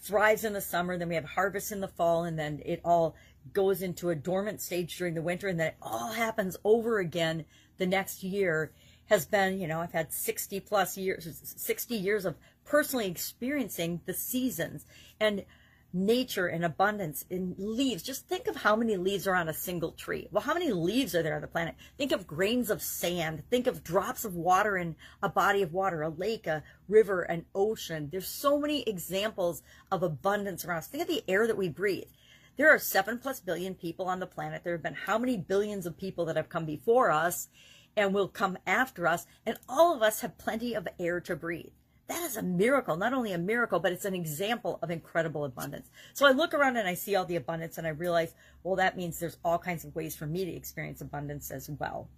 thrives 0.01 0.43
in 0.43 0.53
the 0.53 0.61
summer, 0.61 0.97
then 0.97 1.09
we 1.09 1.15
have 1.15 1.25
harvest 1.25 1.71
in 1.71 1.79
the 1.79 1.87
fall, 1.87 2.23
and 2.23 2.37
then 2.37 2.61
it 2.65 2.81
all 2.83 3.15
goes 3.53 3.81
into 3.81 4.09
a 4.09 4.15
dormant 4.15 4.61
stage 4.61 4.97
during 4.97 5.13
the 5.13 5.21
winter, 5.21 5.47
and 5.47 5.59
then 5.59 5.67
it 5.67 5.77
all 5.81 6.11
happens 6.11 6.57
over 6.63 6.99
again 6.99 7.45
the 7.77 7.85
next 7.85 8.23
year. 8.23 8.71
Has 9.05 9.25
been, 9.25 9.59
you 9.59 9.65
know, 9.65 9.81
I've 9.81 9.91
had 9.91 10.13
60 10.13 10.59
plus 10.59 10.95
years, 10.95 11.27
60 11.57 11.95
years 11.95 12.25
of 12.25 12.35
personally 12.63 13.07
experiencing 13.07 14.01
the 14.05 14.13
seasons 14.13 14.85
and 15.19 15.45
nature 15.91 16.47
and 16.47 16.63
abundance 16.63 17.25
in 17.29 17.55
leaves. 17.57 18.03
Just 18.03 18.27
think 18.27 18.47
of 18.47 18.57
how 18.57 18.75
many 18.75 18.97
leaves 18.97 19.27
are 19.27 19.35
on 19.35 19.49
a 19.49 19.53
single 19.53 19.91
tree. 19.91 20.27
Well, 20.31 20.43
how 20.43 20.53
many 20.53 20.71
leaves 20.71 21.15
are 21.15 21.23
there 21.23 21.35
on 21.35 21.41
the 21.41 21.47
planet? 21.47 21.75
Think 21.97 22.11
of 22.11 22.27
grains 22.27 22.69
of 22.69 22.81
sand. 22.81 23.43
Think 23.49 23.67
of 23.67 23.83
drops 23.83 24.25
of 24.25 24.35
water 24.35 24.77
in 24.77 24.95
a 25.23 25.29
body 25.29 25.61
of 25.61 25.73
water, 25.73 26.01
a 26.01 26.09
lake, 26.09 26.47
a 26.47 26.63
river, 26.87 27.23
an 27.23 27.45
ocean. 27.55 28.09
There's 28.11 28.27
so 28.27 28.59
many 28.59 28.83
examples 28.83 29.63
of 29.91 30.03
abundance 30.03 30.63
around 30.63 30.79
us. 30.79 30.87
Think 30.87 31.03
of 31.03 31.09
the 31.09 31.23
air 31.27 31.47
that 31.47 31.57
we 31.57 31.69
breathe. 31.69 32.09
There 32.57 32.69
are 32.69 32.79
seven 32.79 33.19
plus 33.19 33.39
billion 33.39 33.73
people 33.73 34.07
on 34.07 34.19
the 34.19 34.27
planet. 34.27 34.63
There 34.63 34.73
have 34.73 34.83
been 34.83 34.93
how 34.93 35.17
many 35.17 35.37
billions 35.37 35.85
of 35.85 35.97
people 35.97 36.25
that 36.25 36.35
have 36.35 36.49
come 36.49 36.65
before 36.65 37.09
us 37.09 37.47
and 37.95 38.13
will 38.13 38.27
come 38.27 38.57
after 38.67 39.07
us, 39.07 39.25
and 39.45 39.57
all 39.67 39.95
of 39.95 40.03
us 40.03 40.21
have 40.21 40.37
plenty 40.37 40.73
of 40.73 40.87
air 40.99 41.19
to 41.21 41.35
breathe 41.35 41.71
that 42.09 42.23
is 42.23 42.37
a 42.37 42.41
miracle. 42.41 42.97
Not 42.97 43.13
only 43.13 43.33
a 43.33 43.37
miracle, 43.37 43.79
but 43.79 43.91
it's 43.91 44.05
an 44.05 44.15
example 44.15 44.79
of 44.81 44.89
incredible 44.89 45.45
abundance. 45.45 45.87
So 46.13 46.25
I 46.25 46.31
look 46.31 46.55
around 46.55 46.75
and 46.75 46.87
I 46.87 46.95
see 46.95 47.15
all 47.15 47.23
the 47.23 47.35
abundance 47.35 47.77
and 47.77 47.85
I 47.85 47.91
realize, 47.91 48.33
well, 48.63 48.77
that 48.77 48.97
means 48.97 49.19
there's 49.19 49.37
all 49.45 49.59
kinds 49.59 49.85
of 49.85 49.95
ways 49.95 50.15
for 50.15 50.25
me 50.25 50.43
to 50.43 50.51
experience 50.51 51.01
abundance 51.01 51.51
as 51.51 51.69
well. 51.69 52.09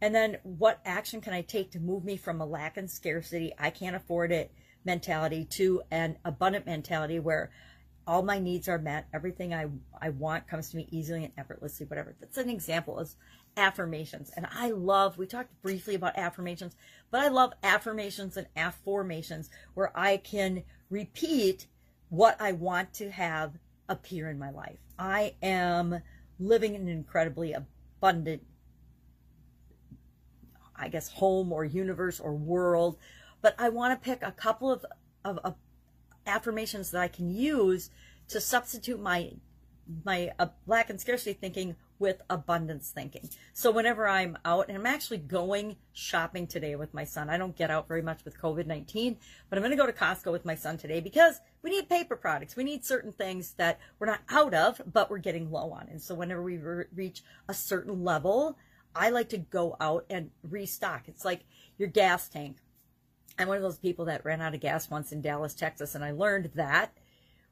And 0.00 0.14
then 0.14 0.38
what 0.42 0.80
action 0.86 1.20
can 1.20 1.34
I 1.34 1.42
take 1.42 1.72
to 1.72 1.78
move 1.78 2.04
me 2.04 2.16
from 2.16 2.40
a 2.40 2.46
lack 2.46 2.78
and 2.78 2.90
scarcity, 2.90 3.52
I 3.58 3.68
can't 3.68 3.94
afford 3.94 4.32
it 4.32 4.50
mentality 4.84 5.46
to 5.56 5.82
an 5.90 6.16
abundant 6.24 6.64
mentality 6.64 7.18
where 7.18 7.50
all 8.06 8.22
my 8.22 8.38
needs 8.38 8.68
are 8.68 8.78
met. 8.78 9.06
Everything 9.12 9.52
I, 9.52 9.66
I 10.00 10.10
want 10.10 10.48
comes 10.48 10.70
to 10.70 10.76
me 10.76 10.88
easily 10.90 11.24
and 11.24 11.32
effortlessly, 11.36 11.86
whatever. 11.86 12.14
That's 12.18 12.38
an 12.38 12.50
example 12.50 12.98
of 12.98 13.14
affirmations. 13.56 14.30
And 14.36 14.46
I 14.52 14.70
love, 14.70 15.18
we 15.18 15.26
talked 15.26 15.62
briefly 15.62 15.94
about 15.94 16.16
affirmations, 16.16 16.76
but 17.10 17.20
I 17.20 17.28
love 17.28 17.52
affirmations 17.62 18.36
and 18.36 18.46
affirmations 18.56 19.50
where 19.74 19.96
I 19.96 20.16
can 20.16 20.64
repeat 20.90 21.66
what 22.08 22.40
I 22.40 22.52
want 22.52 22.92
to 22.94 23.10
have 23.10 23.58
appear 23.88 24.30
in 24.30 24.38
my 24.38 24.50
life. 24.50 24.78
I 24.98 25.34
am 25.42 26.00
living 26.38 26.74
in 26.74 26.82
an 26.82 26.88
incredibly 26.88 27.52
abundant, 27.52 28.42
I 30.76 30.88
guess, 30.88 31.08
home 31.08 31.52
or 31.52 31.64
universe 31.64 32.20
or 32.20 32.34
world, 32.34 32.98
but 33.42 33.54
I 33.58 33.68
want 33.68 34.00
to 34.00 34.04
pick 34.04 34.22
a 34.22 34.32
couple 34.32 34.70
of, 34.70 34.84
of, 35.24 35.38
of 35.44 35.54
affirmations 36.26 36.90
that 36.90 37.00
I 37.00 37.08
can 37.08 37.30
use 37.30 37.90
to 38.28 38.40
substitute 38.40 39.00
my 39.00 39.32
my 40.04 40.32
uh, 40.38 40.46
lack 40.66 40.88
and 40.88 40.98
scarcity 40.98 41.34
thinking 41.34 41.76
with 41.98 42.22
abundance 42.28 42.90
thinking. 42.90 43.28
So 43.52 43.70
whenever 43.70 44.08
I'm 44.08 44.36
out, 44.44 44.68
and 44.68 44.76
I'm 44.76 44.86
actually 44.86 45.18
going 45.18 45.76
shopping 45.92 46.46
today 46.46 46.76
with 46.76 46.92
my 46.92 47.04
son. 47.04 47.30
I 47.30 47.38
don't 47.38 47.56
get 47.56 47.70
out 47.70 47.88
very 47.88 48.02
much 48.02 48.24
with 48.24 48.40
COVID-19, 48.40 49.16
but 49.48 49.56
I'm 49.56 49.62
going 49.62 49.70
to 49.70 49.76
go 49.76 49.86
to 49.86 49.92
Costco 49.92 50.32
with 50.32 50.44
my 50.44 50.54
son 50.54 50.76
today 50.76 51.00
because 51.00 51.40
we 51.62 51.70
need 51.70 51.88
paper 51.88 52.16
products. 52.16 52.56
We 52.56 52.64
need 52.64 52.84
certain 52.84 53.12
things 53.12 53.52
that 53.54 53.78
we're 53.98 54.08
not 54.08 54.22
out 54.28 54.54
of, 54.54 54.80
but 54.92 55.10
we're 55.10 55.18
getting 55.18 55.50
low 55.50 55.72
on. 55.72 55.88
And 55.90 56.02
so 56.02 56.14
whenever 56.14 56.42
we 56.42 56.58
re- 56.58 56.84
reach 56.94 57.22
a 57.48 57.54
certain 57.54 58.04
level, 58.04 58.58
I 58.94 59.10
like 59.10 59.28
to 59.30 59.38
go 59.38 59.76
out 59.80 60.04
and 60.10 60.30
restock. 60.42 61.08
It's 61.08 61.24
like 61.24 61.44
your 61.78 61.88
gas 61.88 62.28
tank. 62.28 62.58
I'm 63.38 63.48
one 63.48 63.56
of 63.56 63.62
those 63.62 63.78
people 63.78 64.04
that 64.04 64.24
ran 64.24 64.40
out 64.40 64.54
of 64.54 64.60
gas 64.60 64.90
once 64.90 65.10
in 65.10 65.20
Dallas, 65.20 65.54
Texas, 65.54 65.94
and 65.94 66.04
I 66.04 66.12
learned 66.12 66.50
that 66.54 66.96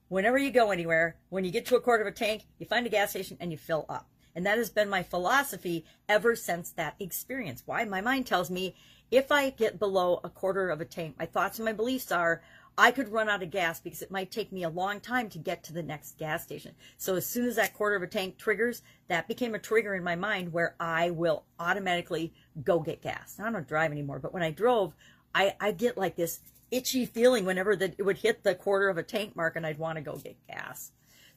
whenever 0.09 0.39
you 0.39 0.51
go 0.51 0.71
anywhere, 0.71 1.17
when 1.31 1.45
you 1.45 1.51
get 1.51 1.67
to 1.67 1.77
a 1.77 1.81
quarter 1.81 2.03
of 2.03 2.13
a 2.13 2.17
tank, 2.17 2.45
you 2.59 2.67
find 2.67 2.87
a 2.87 2.91
gas 2.91 3.11
station 3.11 3.37
and 3.41 3.51
you 3.51 3.59
fill 3.59 3.87
up. 3.89 4.09
And 4.35 4.47
that 4.47 4.59
has 4.59 4.71
been 4.71 4.89
my 4.89 5.03
philosophy 5.03 5.85
ever 6.09 6.35
since 6.35 6.71
that 6.73 6.95
experience. 6.99 7.63
Why? 7.67 7.85
My 7.85 8.01
mind 8.01 8.27
tells 8.27 8.51
me 8.51 8.75
if 9.11 9.31
I 9.31 9.51
get 9.51 9.79
below 9.79 10.21
a 10.25 10.31
quarter 10.31 10.71
of 10.71 10.81
a 10.81 10.87
tank, 10.87 11.17
my 11.19 11.27
thoughts 11.27 11.59
and 11.59 11.67
my 11.67 11.73
beliefs 11.73 12.11
are 12.11 12.43
I 12.79 12.91
could 12.91 13.11
run 13.11 13.29
out 13.29 13.43
of 13.43 13.51
gas 13.51 13.81
because 13.81 14.01
it 14.01 14.11
might 14.11 14.31
take 14.31 14.51
me 14.51 14.63
a 14.63 14.71
long 14.71 15.01
time 15.01 15.29
to 15.31 15.39
get 15.39 15.63
to 15.65 15.75
the 15.75 15.83
next 15.83 16.17
gas 16.17 16.43
station. 16.43 16.75
So 16.97 17.17
as 17.17 17.27
soon 17.27 17.47
as 17.47 17.57
that 17.57 17.75
quarter 17.75 17.97
of 17.97 18.03
a 18.03 18.07
tank 18.07 18.39
triggers, 18.39 18.83
that 19.09 19.29
became 19.29 19.55
a 19.55 19.59
trigger 19.59 19.95
in 19.95 20.03
my 20.03 20.17
mind 20.17 20.53
where 20.53 20.75
I 20.81 21.11
will 21.11 21.45
automatically 21.61 22.33
go 22.65 22.81
get 22.81 23.03
gas. 23.03 23.37
Now 23.39 23.49
I 23.49 23.51
don't 23.51 23.69
drive 23.69 23.93
anymore, 23.93 24.19
but 24.19 24.33
when 24.33 24.43
I 24.43 24.51
drove, 24.51 24.95
I, 25.35 25.55
I 25.61 25.73
get 25.73 25.99
like 25.99 26.17
this 26.17 26.41
itchy 26.71 27.05
feeling 27.05 27.45
whenever 27.45 27.77
that 27.77 27.97
it 27.99 28.03
would 28.03 28.17
hit 28.17 28.43
the 28.43 28.55
quarter 28.55 28.89
of 28.89 28.97
a 28.97 29.03
tank 29.03 29.37
mark 29.37 29.57
and 29.57 29.67
I'd 29.67 29.79
want 29.79 29.97
to 29.97 30.03
go 30.03 30.17
get 30.17 30.39
gas. 30.47 30.93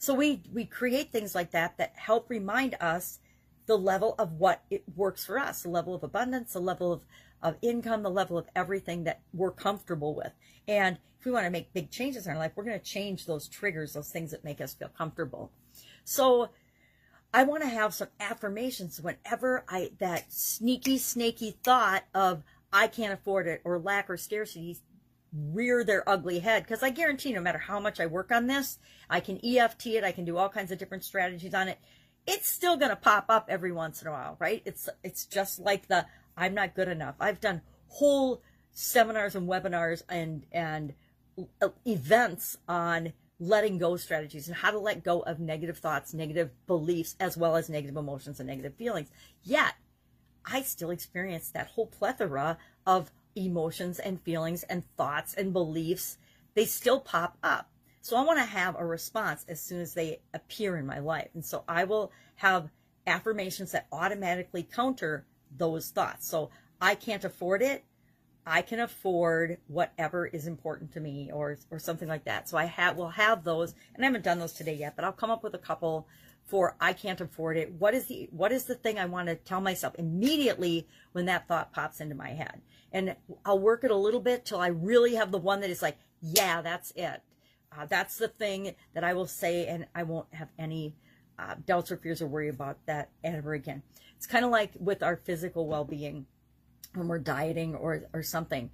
So 0.06 0.14
we, 0.14 0.44
we 0.54 0.66
create 0.66 1.12
things 1.12 1.34
like 1.34 1.50
that 1.50 1.80
that 1.80 1.94
help 1.96 2.30
remind 2.30 2.76
us 2.80 3.18
the 3.66 3.76
level 3.76 4.14
of 4.20 4.34
what 4.34 4.62
it 4.70 4.84
works 4.96 5.26
for 5.26 5.40
us, 5.40 5.64
the 5.64 5.70
level 5.70 5.96
of 5.96 6.04
abundance, 6.04 6.54
the 6.54 6.60
level 6.60 6.94
of, 6.94 7.02
of 7.42 7.56
income, 7.64 8.04
the 8.04 8.12
level 8.12 8.38
of 8.38 8.46
everything 8.56 9.06
that 9.06 9.22
we're 9.34 9.50
comfortable 9.50 10.14
with. 10.14 10.32
And 10.68 11.00
if 11.20 11.26
we 11.26 11.32
want 11.32 11.46
to 11.46 11.50
make 11.50 11.74
big 11.74 11.90
changes 11.90 12.28
in 12.28 12.34
our 12.34 12.38
life, 12.38 12.52
we're 12.54 12.66
going 12.66 12.80
to 12.80 12.86
change 12.86 13.26
those 13.26 13.48
triggers, 13.48 13.94
those 13.94 14.12
things 14.12 14.30
that 14.30 14.44
make 14.44 14.62
us 14.62 14.76
feel 14.76 14.92
comfortable. 14.96 15.50
So 16.04 16.50
I 17.34 17.42
want 17.42 17.64
to 17.64 17.70
have 17.70 17.96
some 17.96 18.10
affirmations 18.20 19.02
whenever 19.02 19.66
I, 19.68 19.90
that 19.98 20.32
sneaky, 20.32 21.00
snaky 21.00 21.58
thought 21.64 22.04
of 22.14 22.44
I 22.72 22.90
can't 22.90 23.12
afford 23.12 23.48
it 23.48 23.62
or 23.64 23.80
lack 23.80 24.12
or 24.12 24.18
scarcity 24.18 24.78
rear 25.36 25.84
their 25.84 26.08
ugly 26.08 26.40
head 26.40 26.64
because 26.64 26.84
I 26.84 26.90
guarantee 26.90 27.34
no 27.34 27.42
matter 27.42 27.58
how 27.58 27.80
much 27.80 28.00
I 28.00 28.06
work 28.06 28.32
on 28.32 28.48
this, 28.48 28.80
I 29.10 29.20
can 29.20 29.40
EFT 29.44 29.88
it, 29.88 30.04
I 30.04 30.12
can 30.12 30.26
do 30.26 30.38
all 30.38 30.50
kinds 30.50 30.72
of 30.72 30.78
different 30.78 31.04
strategies 31.04 31.54
on 31.54 31.68
it. 31.68 31.80
It's 32.28 32.50
still 32.50 32.78
going 32.78 32.90
to 32.90 32.96
pop 32.96 33.26
up 33.30 33.48
every 33.50 33.72
once 33.72 34.02
in 34.02 34.08
a 34.08 34.12
while, 34.12 34.38
right? 34.40 34.62
It's 34.66 34.90
it's 35.04 35.26
just 35.26 35.60
like 35.60 35.88
the 35.88 36.06
I'm 36.38 36.54
not 36.54 36.76
good 36.76 36.88
enough. 36.88 37.16
I've 37.20 37.40
done 37.40 37.62
whole 37.88 38.42
seminars 38.72 39.36
and 39.36 39.48
webinars 39.48 40.04
and 40.10 40.46
and 40.52 40.94
uh, 41.62 41.70
events 41.86 42.58
on 42.68 43.14
letting 43.40 43.78
go 43.78 43.98
strategies 43.98 44.48
and 44.48 44.56
how 44.56 44.72
to 44.72 44.80
let 44.80 45.04
go 45.04 45.20
of 45.22 45.40
negative 45.40 45.78
thoughts, 45.78 46.14
negative 46.14 46.52
beliefs, 46.68 47.16
as 47.20 47.38
well 47.38 47.56
as 47.56 47.70
negative 47.70 47.98
emotions 47.98 48.40
and 48.40 48.48
negative 48.48 48.76
feelings. 48.76 49.10
Yet, 49.44 49.74
I 50.46 50.62
still 50.62 50.90
experience 50.90 51.50
that 51.50 51.68
whole 51.68 51.88
plethora 51.88 52.58
of 52.86 53.12
emotions 53.36 54.00
and 54.00 54.22
feelings 54.22 54.64
and 54.64 54.84
thoughts 54.96 55.34
and 55.34 55.54
beliefs, 55.54 56.18
they 56.54 56.66
still 56.66 57.00
pop 57.00 57.38
up. 57.44 57.70
So 58.02 58.16
I 58.18 58.22
want 58.22 58.40
to 58.40 58.46
have 58.46 58.76
a 58.78 58.86
response 58.86 59.46
as 59.50 59.60
soon 59.60 59.82
as 59.82 59.94
they 59.94 60.22
appear 60.34 60.78
in 60.78 60.86
my 60.86 61.00
life. 61.00 61.30
And 61.34 61.44
so 61.44 61.64
I 61.68 61.86
will 61.86 62.12
have 62.36 62.70
affirmations 63.08 63.72
that 63.72 63.88
automatically 63.92 64.64
counter 64.64 65.26
those 65.56 65.90
thoughts. 65.90 66.28
So 66.28 66.50
I 66.82 66.96
can't 66.96 67.24
afford 67.24 67.62
it. 67.62 67.84
I 68.46 68.62
can 68.62 68.80
afford 68.80 69.58
whatever 69.68 70.28
is 70.28 70.46
important 70.46 70.94
to 70.94 71.00
me 71.00 71.32
or 71.34 71.58
or 71.72 71.80
something 71.80 72.08
like 72.08 72.26
that. 72.26 72.48
So 72.48 72.58
I 72.58 72.66
have 72.66 72.96
will 72.96 73.10
have 73.10 73.44
those 73.44 73.74
and 73.96 74.04
I 74.04 74.08
haven't 74.08 74.24
done 74.24 74.38
those 74.40 74.54
today 74.54 74.76
yet, 74.76 74.96
but 74.96 75.04
I'll 75.04 75.12
come 75.12 75.32
up 75.32 75.44
with 75.44 75.56
a 75.56 75.60
couple 75.60 76.08
for 76.46 76.76
I 76.80 76.94
can't 76.94 77.20
afford 77.22 77.58
it. 77.58 77.74
What 77.74 77.94
is 77.94 78.06
the 78.06 78.30
what 78.32 78.52
is 78.52 78.66
the 78.66 78.76
thing 78.76 79.00
I 79.00 79.06
want 79.06 79.28
to 79.28 79.36
tell 79.36 79.62
myself 79.62 79.96
immediately 79.98 80.88
when 81.12 81.26
that 81.26 81.48
thought 81.48 81.74
pops 81.74 82.00
into 82.00 82.16
my 82.16 82.30
head? 82.30 82.62
And 82.92 83.16
I'll 83.44 83.60
work 83.60 83.84
it 83.84 83.92
a 83.92 83.96
little 83.96 84.20
bit 84.20 84.46
till 84.46 84.60
I 84.60 84.68
really 84.68 85.16
have 85.16 85.32
the 85.32 85.38
one 85.38 85.62
that 85.62 85.70
is 85.70 85.82
like, 85.82 85.98
yeah, 86.22 86.62
that's 86.62 86.92
it. 86.96 87.22
Uh, 87.78 87.86
that's 87.88 88.18
the 88.18 88.28
thing 88.28 88.76
that 88.94 89.04
I 89.04 89.14
will 89.14 89.28
say, 89.28 89.68
and 89.68 89.86
I 89.94 90.04
won't 90.04 90.34
have 90.34 90.50
any 90.58 90.96
uh, 91.38 91.56
doubts 91.66 91.92
or 91.92 91.98
fears 91.98 92.22
or 92.22 92.28
worry 92.28 92.48
about 92.48 92.78
that 92.86 93.10
ever 93.24 93.54
again. 93.54 93.82
It's 94.16 94.28
kind 94.28 94.46
of 94.46 94.52
like 94.52 94.72
with 94.80 95.04
our 95.04 95.18
physical 95.18 95.68
well-being 95.68 96.26
when 96.94 97.08
we're 97.08 97.20
dieting 97.20 97.76
or 97.76 98.04
or 98.14 98.24
something. 98.24 98.70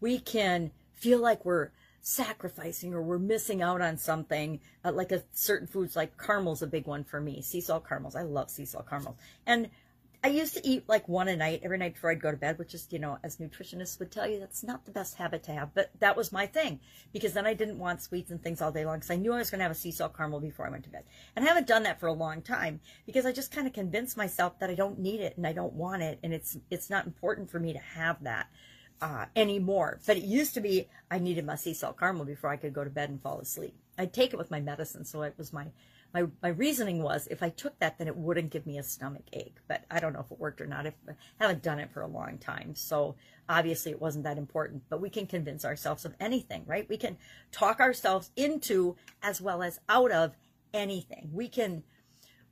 We 0.00 0.20
can 0.20 0.70
feel 0.94 1.18
like 1.18 1.44
we're 1.44 1.70
sacrificing 2.00 2.94
or 2.94 3.02
we're 3.02 3.18
missing 3.18 3.62
out 3.62 3.80
on 3.80 3.96
something. 3.96 4.60
Uh, 4.84 4.92
like 4.92 5.12
a 5.12 5.22
certain 5.32 5.66
foods 5.66 5.96
like 5.96 6.16
caramel's 6.16 6.62
a 6.62 6.66
big 6.66 6.86
one 6.86 7.04
for 7.04 7.20
me. 7.20 7.42
Sea 7.42 7.60
salt 7.60 7.86
caramels. 7.88 8.16
I 8.16 8.22
love 8.22 8.50
sea 8.50 8.64
salt 8.64 8.88
caramels. 8.88 9.16
And 9.46 9.70
i 10.24 10.28
used 10.28 10.54
to 10.54 10.66
eat 10.66 10.88
like 10.88 11.08
one 11.08 11.28
a 11.28 11.36
night 11.36 11.60
every 11.62 11.78
night 11.78 11.94
before 11.94 12.10
i'd 12.10 12.20
go 12.20 12.30
to 12.30 12.36
bed 12.36 12.58
which 12.58 12.74
is 12.74 12.86
you 12.90 12.98
know 12.98 13.18
as 13.22 13.36
nutritionists 13.36 13.98
would 13.98 14.10
tell 14.10 14.26
you 14.26 14.40
that's 14.40 14.64
not 14.64 14.84
the 14.84 14.90
best 14.90 15.16
habit 15.16 15.42
to 15.44 15.52
have. 15.52 15.74
But 15.74 15.90
that 16.00 16.16
was 16.16 16.32
my 16.32 16.46
thing 16.46 16.80
because 17.12 17.32
then 17.32 17.46
i 17.46 17.54
didn't 17.54 17.78
want 17.78 18.02
sweets 18.02 18.30
and 18.30 18.42
things 18.42 18.60
all 18.60 18.72
day 18.72 18.84
long 18.84 18.96
because 18.96 19.10
i 19.10 19.16
knew 19.16 19.32
i 19.32 19.38
was 19.38 19.50
going 19.50 19.58
to 19.58 19.64
have 19.64 19.72
a 19.72 19.76
sea 19.76 19.92
salt 19.92 20.16
caramel 20.16 20.40
before 20.40 20.66
i 20.66 20.70
went 20.70 20.84
to 20.84 20.90
bed. 20.90 21.04
And 21.34 21.44
i 21.44 21.48
haven't 21.48 21.66
done 21.66 21.84
that 21.84 22.00
for 22.00 22.06
a 22.06 22.12
long 22.12 22.42
time 22.42 22.80
because 23.04 23.26
i 23.26 23.32
just 23.32 23.52
kind 23.52 23.66
of 23.66 23.72
convinced 23.72 24.16
myself 24.16 24.58
that 24.58 24.70
i 24.70 24.74
don't 24.74 24.98
need 24.98 25.20
it 25.20 25.36
and 25.36 25.46
i 25.46 25.52
don't 25.52 25.74
want 25.74 26.02
it 26.02 26.18
and 26.22 26.32
it's 26.32 26.56
it's 26.70 26.90
not 26.90 27.06
important 27.06 27.50
for 27.50 27.60
me 27.60 27.72
to 27.72 27.78
have 27.78 28.22
that 28.24 28.48
uh, 29.00 29.26
anymore. 29.34 30.00
But 30.06 30.16
it 30.16 30.24
used 30.24 30.54
to 30.54 30.60
be 30.60 30.88
I 31.10 31.18
needed 31.18 31.46
my 31.46 31.56
sea 31.56 31.74
salt 31.74 31.98
caramel 31.98 32.24
before 32.24 32.50
I 32.50 32.56
could 32.56 32.74
go 32.74 32.84
to 32.84 32.90
bed 32.90 33.10
and 33.10 33.22
fall 33.22 33.40
asleep. 33.40 33.74
I'd 33.98 34.12
take 34.12 34.32
it 34.32 34.38
with 34.38 34.50
my 34.50 34.60
medicine, 34.60 35.04
so 35.04 35.22
it 35.22 35.34
was 35.36 35.52
my 35.52 35.66
my, 36.14 36.24
my 36.42 36.48
reasoning 36.48 37.02
was 37.02 37.26
if 37.30 37.42
I 37.42 37.50
took 37.50 37.78
that, 37.78 37.98
then 37.98 38.06
it 38.06 38.16
wouldn't 38.16 38.50
give 38.50 38.66
me 38.66 38.78
a 38.78 38.82
stomach 38.82 39.24
ache. 39.34 39.56
But 39.68 39.84
I 39.90 40.00
don't 40.00 40.14
know 40.14 40.20
if 40.20 40.30
it 40.30 40.38
worked 40.38 40.62
or 40.62 40.66
not. 40.66 40.86
If, 40.86 40.94
I 41.08 41.12
haven't 41.38 41.62
done 41.62 41.78
it 41.78 41.90
for 41.92 42.00
a 42.00 42.06
long 42.06 42.38
time. 42.38 42.74
So 42.74 43.16
obviously 43.48 43.92
it 43.92 44.00
wasn't 44.00 44.24
that 44.24 44.38
important. 44.38 44.84
But 44.88 45.02
we 45.02 45.10
can 45.10 45.26
convince 45.26 45.64
ourselves 45.64 46.06
of 46.06 46.14
anything, 46.18 46.64
right? 46.66 46.88
We 46.88 46.96
can 46.96 47.18
talk 47.52 47.80
ourselves 47.80 48.30
into 48.34 48.96
as 49.22 49.42
well 49.42 49.62
as 49.62 49.80
out 49.90 50.10
of 50.10 50.34
anything. 50.72 51.28
We 51.32 51.48
can 51.48 51.82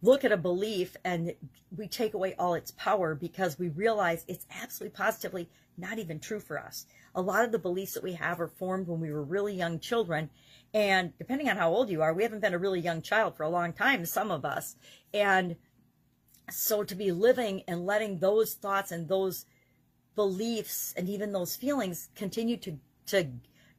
look 0.05 0.25
at 0.25 0.33
a 0.33 0.37
belief 0.37 0.97
and 1.05 1.35
we 1.75 1.89
take 1.89 2.13
away 2.13 2.35
all 2.39 2.55
its 2.55 2.73
power 2.73 3.15
because 3.15 3.59
we 3.59 3.69
realize 3.69 4.25
it's 4.29 4.47
absolutely 4.61 4.95
positively 4.95 5.49
not 5.79 5.99
even 5.99 6.21
true 6.21 6.41
for 6.41 6.59
us. 6.59 6.87
A 7.15 7.23
lot 7.23 7.45
of 7.45 7.53
the 7.53 7.59
beliefs 7.59 7.95
that 7.95 8.03
we 8.03 8.13
have 8.13 8.41
are 8.41 8.49
formed 8.49 8.87
when 8.87 9.01
we 9.01 9.11
were 9.11 9.23
really 9.23 9.55
young 9.55 9.81
children 9.81 10.29
and 10.75 11.17
depending 11.19 11.49
on 11.49 11.57
how 11.57 11.71
old 11.71 11.89
you 11.89 12.03
are, 12.03 12.13
we 12.13 12.25
haven't 12.25 12.41
been 12.41 12.53
a 12.53 12.59
really 12.59 12.81
young 12.81 13.01
child 13.01 13.37
for 13.37 13.45
a 13.45 13.49
long 13.49 13.73
time, 13.73 14.05
some 14.05 14.31
of 14.31 14.45
us. 14.45 14.77
And 15.15 15.57
so 16.51 16.83
to 16.83 16.95
be 16.95 17.13
living 17.13 17.63
and 17.67 17.87
letting 17.87 18.19
those 18.19 18.55
thoughts 18.55 18.93
and 18.93 19.09
those 19.09 19.47
beliefs 20.17 20.93
and 20.97 21.09
even 21.09 21.33
those 21.33 21.57
feelings 21.57 22.11
continue 22.15 22.57
to, 22.59 22.79
to 23.07 23.29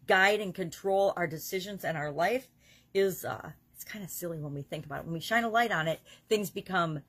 guide 0.07 0.39
and 0.39 0.55
control 0.55 1.13
our 1.15 1.27
decisions 1.27 1.83
and 1.83 1.97
our 1.97 2.11
life 2.11 2.47
is, 2.93 3.25
uh, 3.25 3.51
kind 3.85 4.03
of 4.03 4.09
silly 4.09 4.39
when 4.39 4.53
we 4.53 4.61
think 4.61 4.85
about 4.85 4.99
it. 4.99 5.05
When 5.05 5.13
we 5.13 5.19
shine 5.19 5.43
a 5.43 5.49
light 5.49 5.71
on 5.71 5.87
it, 5.87 5.99
things 6.27 6.49
become 6.49 7.01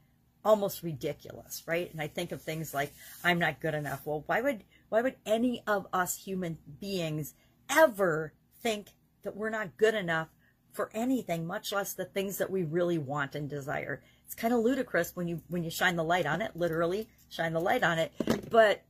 almost 0.45 0.83
ridiculous, 0.83 1.63
right? 1.67 1.91
And 1.93 2.01
I 2.01 2.07
think 2.07 2.33
of 2.33 2.43
things 2.43 2.73
like, 2.73 2.93
I'm 3.25 3.39
not 3.39 3.61
good 3.61 3.75
enough. 3.75 4.03
Well, 4.05 4.23
why 4.27 4.41
would, 4.41 4.65
why 4.89 5.03
would 5.03 5.17
any 5.27 5.63
of 5.67 5.87
us 5.93 6.17
human 6.17 6.59
beings 6.81 7.35
ever 7.69 8.33
think 8.63 8.89
that 9.23 9.37
we're 9.37 9.51
not 9.51 9.77
good 9.77 9.95
enough 9.95 10.29
for 10.77 10.91
anything, 10.93 11.47
much 11.47 11.73
less 11.73 11.95
the 11.95 12.05
things 12.05 12.39
that 12.39 12.51
we 12.51 12.63
really 12.63 12.99
want 12.99 13.35
and 13.35 13.49
desire. 13.49 14.03
It's 14.25 14.35
kind 14.35 14.53
of 14.53 14.61
ludicrous 14.61 15.17
when 15.17 15.27
you 15.27 15.41
when 15.49 15.65
you 15.65 15.71
shine 15.71 15.97
the 15.97 16.05
light 16.05 16.27
on 16.27 16.43
it, 16.43 16.55
literally 16.55 17.09
shine 17.31 17.55
the 17.55 17.61
light 17.61 17.83
on 17.83 17.99
it, 17.99 18.13
but 18.51 18.83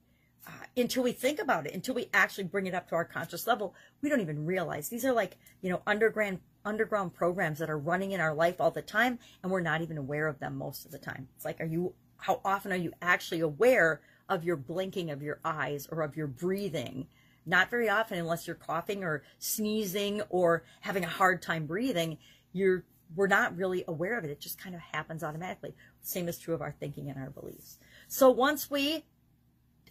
until 0.77 1.03
we 1.03 1.13
think 1.13 1.39
about 1.39 1.67
it, 1.67 1.75
until 1.75 1.95
we 1.95 2.09
actually 2.13 2.45
bring 2.45 2.67
it 2.67 2.75
up 2.75 2.89
to 2.89 2.95
our 2.95 3.05
conscious 3.05 3.47
level, 3.47 3.75
we 4.03 4.09
don't 4.09 4.21
even 4.21 4.45
realize 4.45 4.89
these 4.89 5.05
are 5.05 5.13
like 5.13 5.39
you 5.63 5.71
know 5.71 5.83
underground 5.87 6.41
underground 6.65 7.15
programs 7.15 7.61
that 7.61 7.71
are 7.71 7.79
running 7.79 8.13
in 8.13 8.21
our 8.21 8.35
life 8.35 8.61
all 8.61 8.71
the 8.71 8.83
time, 8.83 9.19
and 9.43 9.51
we're 9.51 9.61
not 9.61 9.81
even 9.81 9.97
aware 9.97 10.27
of 10.27 10.39
them 10.39 10.57
most 10.57 10.85
of 10.85 10.91
the 10.91 10.99
time. 10.99 11.29
It's 11.37 11.45
like, 11.45 11.61
are 11.61 11.67
you? 11.67 11.95
How 12.19 12.41
often 12.45 12.73
are 12.73 12.77
you 12.77 12.93
actually 13.03 13.41
aware 13.41 14.01
of 14.29 14.43
your 14.43 14.57
blinking 14.57 15.11
of 15.11 15.23
your 15.23 15.39
eyes 15.45 15.87
or 15.91 16.03
of 16.03 16.17
your 16.17 16.27
breathing? 16.27 17.07
Not 17.45 17.71
very 17.71 17.89
often, 17.89 18.19
unless 18.19 18.47
you're 18.47 18.57
coughing 18.57 19.05
or 19.05 19.23
sneezing 19.39 20.23
or 20.31 20.65
having 20.81 21.05
a 21.05 21.09
hard 21.09 21.43
time 21.43 21.67
breathing, 21.67 22.19
you're 22.53 22.85
we're 23.15 23.29
not 23.29 23.57
really 23.57 23.85
aware 23.87 24.19
of 24.19 24.25
it. 24.25 24.31
It 24.31 24.41
just 24.41 24.59
kind 24.59 24.75
of 24.75 24.81
happens 24.81 25.23
automatically. 25.23 25.75
Same 26.01 26.29
is 26.29 26.39
true 26.39 26.55
of 26.55 26.63
our 26.63 26.75
thinking 26.81 27.09
and 27.09 27.19
our 27.19 27.31
beliefs. 27.31 27.79
So 28.09 28.31
once 28.31 28.69
we, 28.71 29.05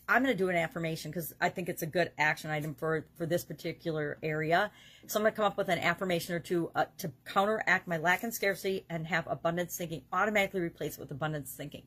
I'm 0.08 0.24
going 0.24 0.36
to 0.36 0.38
do 0.38 0.50
an 0.50 0.56
affirmation 0.56 1.12
because 1.12 1.34
I 1.42 1.50
think 1.50 1.68
it's 1.68 1.82
a 1.82 1.88
good 1.88 2.12
action 2.18 2.52
item 2.52 2.76
for, 2.76 3.06
for 3.16 3.26
this 3.26 3.44
particular 3.44 4.18
area. 4.22 4.72
So 5.08 5.20
I'm 5.20 5.24
going 5.24 5.34
to 5.34 5.36
come 5.36 5.46
up 5.46 5.58
with 5.58 5.70
an 5.70 5.80
affirmation 5.80 6.36
or 6.36 6.40
two 6.40 6.70
uh, 6.76 6.86
to 7.00 7.12
counteract 7.26 7.88
my 7.88 7.98
lack 7.98 8.24
and 8.24 8.34
scarcity 8.34 8.86
and 8.90 9.08
have 9.08 9.26
abundance 9.28 9.76
thinking 9.78 10.04
automatically 10.14 10.62
replaced 10.62 11.00
with 11.00 11.12
abundance 11.12 11.54
thinking. 11.54 11.84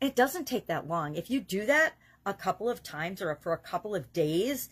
And 0.00 0.10
it 0.10 0.16
doesn't 0.16 0.46
take 0.46 0.66
that 0.66 0.88
long. 0.88 1.14
If 1.14 1.30
you 1.30 1.40
do 1.40 1.64
that 1.66 1.94
a 2.26 2.34
couple 2.34 2.68
of 2.68 2.82
times 2.82 3.22
or 3.22 3.34
for 3.36 3.52
a 3.52 3.58
couple 3.58 3.94
of 3.94 4.12
days, 4.12 4.68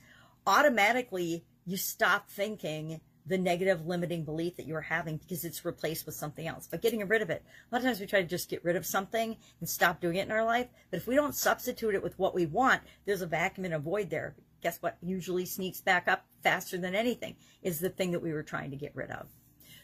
automatically 0.47 1.45
you 1.65 1.77
stop 1.77 2.29
thinking 2.29 3.01
the 3.27 3.39
negative 3.39 3.87
limiting 3.87 4.25
belief 4.25 4.57
that 4.57 4.67
you're 4.67 4.81
having 4.81 5.17
because 5.17 5.45
it's 5.45 5.65
replaced 5.65 6.07
with 6.07 6.15
something 6.15 6.47
else. 6.47 6.67
But 6.71 6.83
getting 6.83 7.07
rid 7.07 7.23
of 7.23 7.31
it. 7.31 7.45
A 7.71 7.75
lot 7.75 7.81
of 7.81 7.85
times 7.85 8.01
we 8.01 8.07
try 8.07 8.21
to 8.21 8.27
just 8.27 8.51
get 8.51 8.65
rid 8.65 8.77
of 8.77 8.85
something 8.85 9.37
and 9.61 9.69
stop 9.69 10.01
doing 10.01 10.17
it 10.17 10.27
in 10.27 10.33
our 10.33 10.45
life. 10.45 10.69
But 10.91 10.99
if 10.99 11.07
we 11.07 11.15
don't 11.15 11.35
substitute 11.35 11.95
it 11.95 12.03
with 12.03 12.19
what 12.19 12.35
we 12.35 12.47
want, 12.47 12.83
there's 13.05 13.23
a 13.23 13.27
vacuum 13.27 13.65
and 13.65 13.75
a 13.75 13.79
void 13.79 14.11
there. 14.11 14.35
Guess 14.61 14.79
what 14.81 14.99
usually 15.03 15.47
sneaks 15.47 15.81
back 15.81 16.09
up 16.09 16.27
faster 16.43 16.79
than 16.79 16.95
anything 16.95 17.37
is 17.63 17.81
the 17.81 17.91
thing 17.91 18.13
that 18.13 18.23
we 18.23 18.33
were 18.33 18.43
trying 18.43 18.71
to 18.71 18.77
get 18.77 18.95
rid 18.95 19.11
of. 19.11 19.29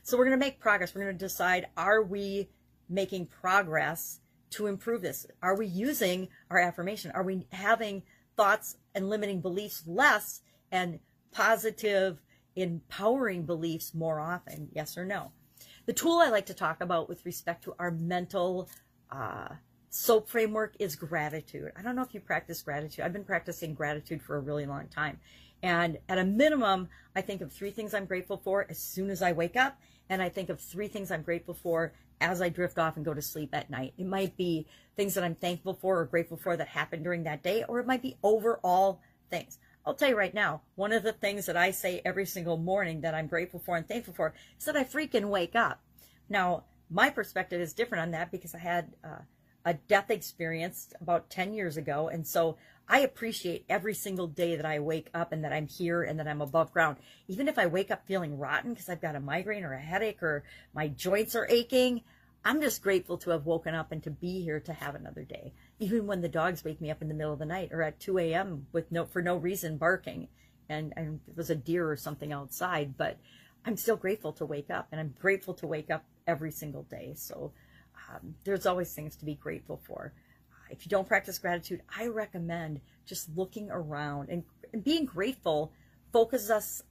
So 0.02 0.16
we're 0.16 0.24
going 0.24 0.38
to 0.38 0.44
make 0.44 0.60
progress. 0.60 0.94
We're 0.94 1.02
going 1.02 1.18
to 1.18 1.24
decide, 1.24 1.66
are 1.76 2.02
we 2.02 2.48
making 2.88 3.26
progress 3.26 4.20
to 4.50 4.66
improve 4.66 5.02
this? 5.02 5.26
Are 5.42 5.56
we 5.56 5.66
using 5.66 6.28
our 6.50 6.58
affirmation? 6.58 7.10
Are 7.12 7.22
we 7.22 7.46
having 7.52 8.02
thoughts 8.36 8.76
and 8.94 9.10
limiting 9.10 9.40
beliefs 9.40 9.82
less 9.86 10.40
and 10.70 11.00
positive, 11.32 12.22
empowering 12.62 13.44
beliefs 13.44 13.94
more 13.94 14.20
often? 14.20 14.68
Yes 14.72 14.96
or 14.96 15.04
no? 15.04 15.32
The 15.86 15.92
tool 15.92 16.18
I 16.18 16.28
like 16.28 16.46
to 16.46 16.54
talk 16.54 16.80
about 16.80 17.08
with 17.08 17.24
respect 17.24 17.64
to 17.64 17.74
our 17.78 17.90
mental 17.90 18.68
uh, 19.10 19.48
SOAP 19.90 20.28
framework 20.28 20.74
is 20.78 20.96
gratitude. 20.96 21.72
I 21.76 21.82
don't 21.82 21.96
know 21.96 22.02
if 22.02 22.12
you 22.12 22.20
practice 22.20 22.60
gratitude. 22.62 23.04
I've 23.04 23.12
been 23.12 23.24
practicing 23.24 23.74
gratitude 23.74 24.22
for 24.22 24.36
a 24.36 24.40
really 24.40 24.66
long 24.66 24.88
time. 24.88 25.18
And 25.62 25.98
at 26.08 26.18
a 26.18 26.24
minimum, 26.24 26.88
I 27.16 27.20
think 27.20 27.40
of 27.40 27.52
three 27.52 27.70
things 27.70 27.94
I'm 27.94 28.04
grateful 28.04 28.36
for 28.36 28.66
as 28.68 28.78
soon 28.78 29.10
as 29.10 29.22
I 29.22 29.32
wake 29.32 29.56
up. 29.56 29.78
And 30.10 30.22
I 30.22 30.28
think 30.28 30.50
of 30.50 30.60
three 30.60 30.88
things 30.88 31.10
I'm 31.10 31.22
grateful 31.22 31.54
for 31.54 31.92
as 32.20 32.42
I 32.42 32.48
drift 32.48 32.78
off 32.78 32.96
and 32.96 33.04
go 33.04 33.14
to 33.14 33.22
sleep 33.22 33.54
at 33.54 33.70
night. 33.70 33.94
It 33.96 34.06
might 34.06 34.36
be 34.36 34.66
things 34.96 35.14
that 35.14 35.24
I'm 35.24 35.34
thankful 35.34 35.74
for 35.74 36.00
or 36.00 36.04
grateful 36.04 36.36
for 36.36 36.56
that 36.56 36.68
happened 36.68 37.04
during 37.04 37.24
that 37.24 37.42
day, 37.42 37.64
or 37.68 37.78
it 37.80 37.86
might 37.86 38.02
be 38.02 38.16
overall 38.22 39.00
things. 39.30 39.58
I'll 39.88 39.94
tell 39.94 40.10
you 40.10 40.18
right 40.18 40.34
now, 40.34 40.60
one 40.74 40.92
of 40.92 41.02
the 41.02 41.14
things 41.14 41.46
that 41.46 41.56
I 41.56 41.70
say 41.70 42.02
every 42.04 42.26
single 42.26 42.58
morning 42.58 43.00
that 43.00 43.14
I'm 43.14 43.26
grateful 43.26 43.58
for 43.58 43.74
and 43.74 43.88
thankful 43.88 44.12
for 44.12 44.34
is 44.58 44.66
that 44.66 44.76
I 44.76 44.84
freaking 44.84 45.30
wake 45.30 45.56
up. 45.56 45.80
Now, 46.28 46.64
my 46.90 47.08
perspective 47.08 47.58
is 47.58 47.72
different 47.72 48.02
on 48.02 48.10
that 48.10 48.30
because 48.30 48.54
I 48.54 48.58
had 48.58 48.92
uh, 49.02 49.20
a 49.64 49.72
death 49.72 50.10
experience 50.10 50.92
about 51.00 51.30
10 51.30 51.54
years 51.54 51.78
ago. 51.78 52.08
And 52.08 52.26
so 52.26 52.58
I 52.86 53.00
appreciate 53.00 53.64
every 53.70 53.94
single 53.94 54.26
day 54.26 54.56
that 54.56 54.66
I 54.66 54.78
wake 54.78 55.08
up 55.14 55.32
and 55.32 55.42
that 55.42 55.54
I'm 55.54 55.66
here 55.66 56.02
and 56.02 56.20
that 56.20 56.28
I'm 56.28 56.42
above 56.42 56.70
ground. 56.70 56.98
Even 57.26 57.48
if 57.48 57.58
I 57.58 57.64
wake 57.64 57.90
up 57.90 58.06
feeling 58.06 58.36
rotten 58.36 58.74
because 58.74 58.90
I've 58.90 59.00
got 59.00 59.16
a 59.16 59.20
migraine 59.20 59.64
or 59.64 59.72
a 59.72 59.80
headache 59.80 60.22
or 60.22 60.44
my 60.74 60.88
joints 60.88 61.34
are 61.34 61.46
aching, 61.48 62.02
I'm 62.44 62.60
just 62.60 62.82
grateful 62.82 63.16
to 63.18 63.30
have 63.30 63.46
woken 63.46 63.74
up 63.74 63.90
and 63.90 64.02
to 64.02 64.10
be 64.10 64.42
here 64.42 64.60
to 64.60 64.72
have 64.74 64.94
another 64.94 65.22
day. 65.22 65.54
Even 65.80 66.06
when 66.06 66.20
the 66.20 66.28
dogs 66.28 66.64
wake 66.64 66.80
me 66.80 66.90
up 66.90 67.02
in 67.02 67.08
the 67.08 67.14
middle 67.14 67.32
of 67.32 67.38
the 67.38 67.46
night 67.46 67.70
or 67.72 67.82
at 67.82 68.00
2 68.00 68.18
a.m. 68.18 68.66
with 68.72 68.90
no 68.90 69.04
for 69.04 69.22
no 69.22 69.36
reason 69.36 69.76
barking, 69.76 70.28
and, 70.68 70.92
and 70.96 71.20
it 71.28 71.36
was 71.36 71.50
a 71.50 71.54
deer 71.54 71.90
or 71.90 71.96
something 71.96 72.32
outside, 72.32 72.96
but 72.96 73.16
I'm 73.64 73.76
still 73.76 73.96
grateful 73.96 74.32
to 74.34 74.46
wake 74.46 74.70
up, 74.70 74.88
and 74.90 75.00
I'm 75.00 75.14
grateful 75.20 75.54
to 75.54 75.66
wake 75.66 75.90
up 75.90 76.04
every 76.26 76.50
single 76.50 76.82
day. 76.84 77.12
So 77.16 77.52
um, 78.10 78.34
there's 78.44 78.66
always 78.66 78.92
things 78.92 79.16
to 79.16 79.24
be 79.24 79.34
grateful 79.34 79.80
for. 79.86 80.12
If 80.70 80.84
you 80.84 80.90
don't 80.90 81.08
practice 81.08 81.38
gratitude, 81.38 81.82
I 81.96 82.08
recommend 82.08 82.80
just 83.06 83.28
looking 83.36 83.70
around 83.70 84.28
and, 84.28 84.44
and 84.72 84.84
being 84.84 85.06
grateful 85.06 85.72
focuses 86.12 86.50
us 86.50 86.82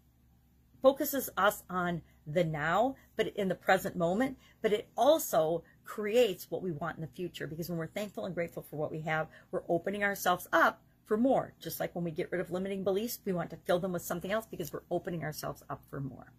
focuses 0.82 1.30
us 1.38 1.64
on 1.70 2.02
the 2.26 2.44
now, 2.44 2.96
but 3.16 3.28
in 3.36 3.48
the 3.48 3.56
present 3.56 3.96
moment, 3.96 4.38
but 4.62 4.74
it 4.74 4.88
also 4.96 5.64
creates 5.88 6.52
what 6.52 6.62
we 6.62 6.72
want 6.72 6.98
in 6.98 7.02
the 7.02 7.08
future 7.08 7.48
because 7.48 7.70
when 7.70 7.78
we're 7.78 7.88
thankful 7.88 8.26
and 8.26 8.36
grateful 8.36 8.62
for 8.62 8.76
what 8.76 8.92
we 8.92 9.02
have, 9.02 9.28
we're 9.52 9.64
opening 9.68 10.04
ourselves 10.04 10.48
up 10.52 10.82
for 11.06 11.18
more. 11.18 11.54
Just 11.60 11.80
like 11.80 11.96
when 11.96 12.04
we 12.04 12.12
get 12.12 12.32
rid 12.32 12.42
of 12.42 12.52
limiting 12.52 12.84
beliefs, 12.84 13.20
we 13.26 13.34
want 13.34 13.50
to 13.50 13.58
fill 13.66 13.80
them 13.80 13.94
with 13.94 14.02
something 14.02 14.32
else 14.32 14.46
because 14.46 14.72
we're 14.72 14.84
opening 14.92 15.24
ourselves 15.24 15.64
up 15.70 15.82
for 15.90 16.00
more. 16.00 16.34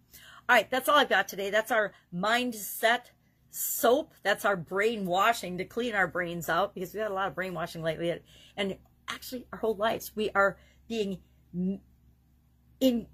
All 0.47 0.55
right, 0.55 0.69
that's 0.69 0.87
all 0.87 0.95
I've 0.95 1.09
got 1.09 1.27
today. 1.27 1.49
That's 1.49 1.71
our 1.71 1.93
mindset 2.15 3.05
soap. 3.49 4.13
That's 4.23 4.45
our 4.45 4.55
brainwashing 4.55 5.57
to 5.57 5.65
clean 5.65 5.95
our 5.95 6.07
brains 6.07 6.47
out 6.47 6.73
because 6.73 6.93
we've 6.93 7.01
had 7.01 7.11
a 7.11 7.13
lot 7.13 7.27
of 7.27 7.35
brainwashing 7.35 7.81
lately. 7.81 8.19
And 8.55 8.77
actually, 9.07 9.47
our 9.51 9.59
whole 9.59 9.75
lives, 9.75 10.11
we 10.15 10.29
are 10.35 10.57
being 10.87 11.19
in 12.79 13.07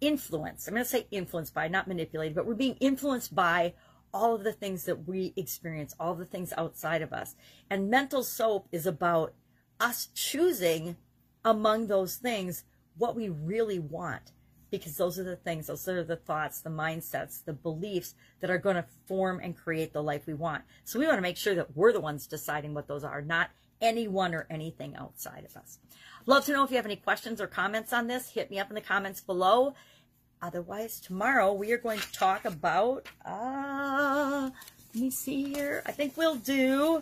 influenced. 0.00 0.68
I'm 0.68 0.74
going 0.74 0.84
to 0.84 0.90
say 0.90 1.06
influenced 1.10 1.54
by, 1.54 1.68
not 1.68 1.88
manipulated, 1.88 2.34
but 2.34 2.46
we're 2.46 2.54
being 2.54 2.76
influenced 2.80 3.34
by 3.34 3.74
all 4.14 4.34
of 4.34 4.44
the 4.44 4.52
things 4.52 4.84
that 4.84 5.06
we 5.06 5.34
experience, 5.36 5.94
all 5.98 6.14
the 6.14 6.24
things 6.24 6.54
outside 6.56 7.02
of 7.02 7.12
us. 7.12 7.34
And 7.68 7.90
mental 7.90 8.22
soap 8.22 8.68
is 8.70 8.86
about 8.86 9.34
us 9.80 10.08
choosing 10.14 10.96
among 11.44 11.88
those 11.88 12.14
things 12.16 12.64
what 12.96 13.16
we 13.16 13.28
really 13.28 13.80
want. 13.80 14.30
Because 14.70 14.96
those 14.96 15.18
are 15.18 15.24
the 15.24 15.36
things, 15.36 15.66
those 15.66 15.86
are 15.86 16.02
the 16.02 16.16
thoughts, 16.16 16.60
the 16.60 16.70
mindsets, 16.70 17.44
the 17.44 17.52
beliefs 17.52 18.14
that 18.40 18.50
are 18.50 18.58
going 18.58 18.76
to 18.76 18.86
form 19.06 19.40
and 19.42 19.56
create 19.56 19.92
the 19.92 20.02
life 20.02 20.26
we 20.26 20.34
want. 20.34 20.64
So 20.84 20.98
we 20.98 21.06
want 21.06 21.18
to 21.18 21.22
make 21.22 21.36
sure 21.36 21.54
that 21.54 21.76
we're 21.76 21.92
the 21.92 22.00
ones 22.00 22.26
deciding 22.26 22.74
what 22.74 22.88
those 22.88 23.04
are, 23.04 23.22
not 23.22 23.50
anyone 23.80 24.34
or 24.34 24.46
anything 24.50 24.96
outside 24.96 25.44
of 25.44 25.56
us. 25.56 25.78
Love 26.26 26.44
to 26.46 26.52
know 26.52 26.64
if 26.64 26.70
you 26.70 26.76
have 26.76 26.86
any 26.86 26.96
questions 26.96 27.40
or 27.40 27.46
comments 27.46 27.92
on 27.92 28.06
this. 28.06 28.30
Hit 28.30 28.50
me 28.50 28.58
up 28.58 28.68
in 28.68 28.74
the 28.74 28.80
comments 28.80 29.20
below. 29.20 29.74
Otherwise, 30.44 31.00
tomorrow 31.00 31.54
we 31.54 31.72
are 31.72 31.78
going 31.78 31.98
to 31.98 32.12
talk 32.12 32.44
about, 32.44 33.08
uh, 33.24 34.50
let 34.94 35.02
me 35.02 35.10
see 35.10 35.54
here. 35.54 35.82
I 35.86 35.92
think 35.92 36.18
we'll 36.18 36.34
do, 36.34 37.00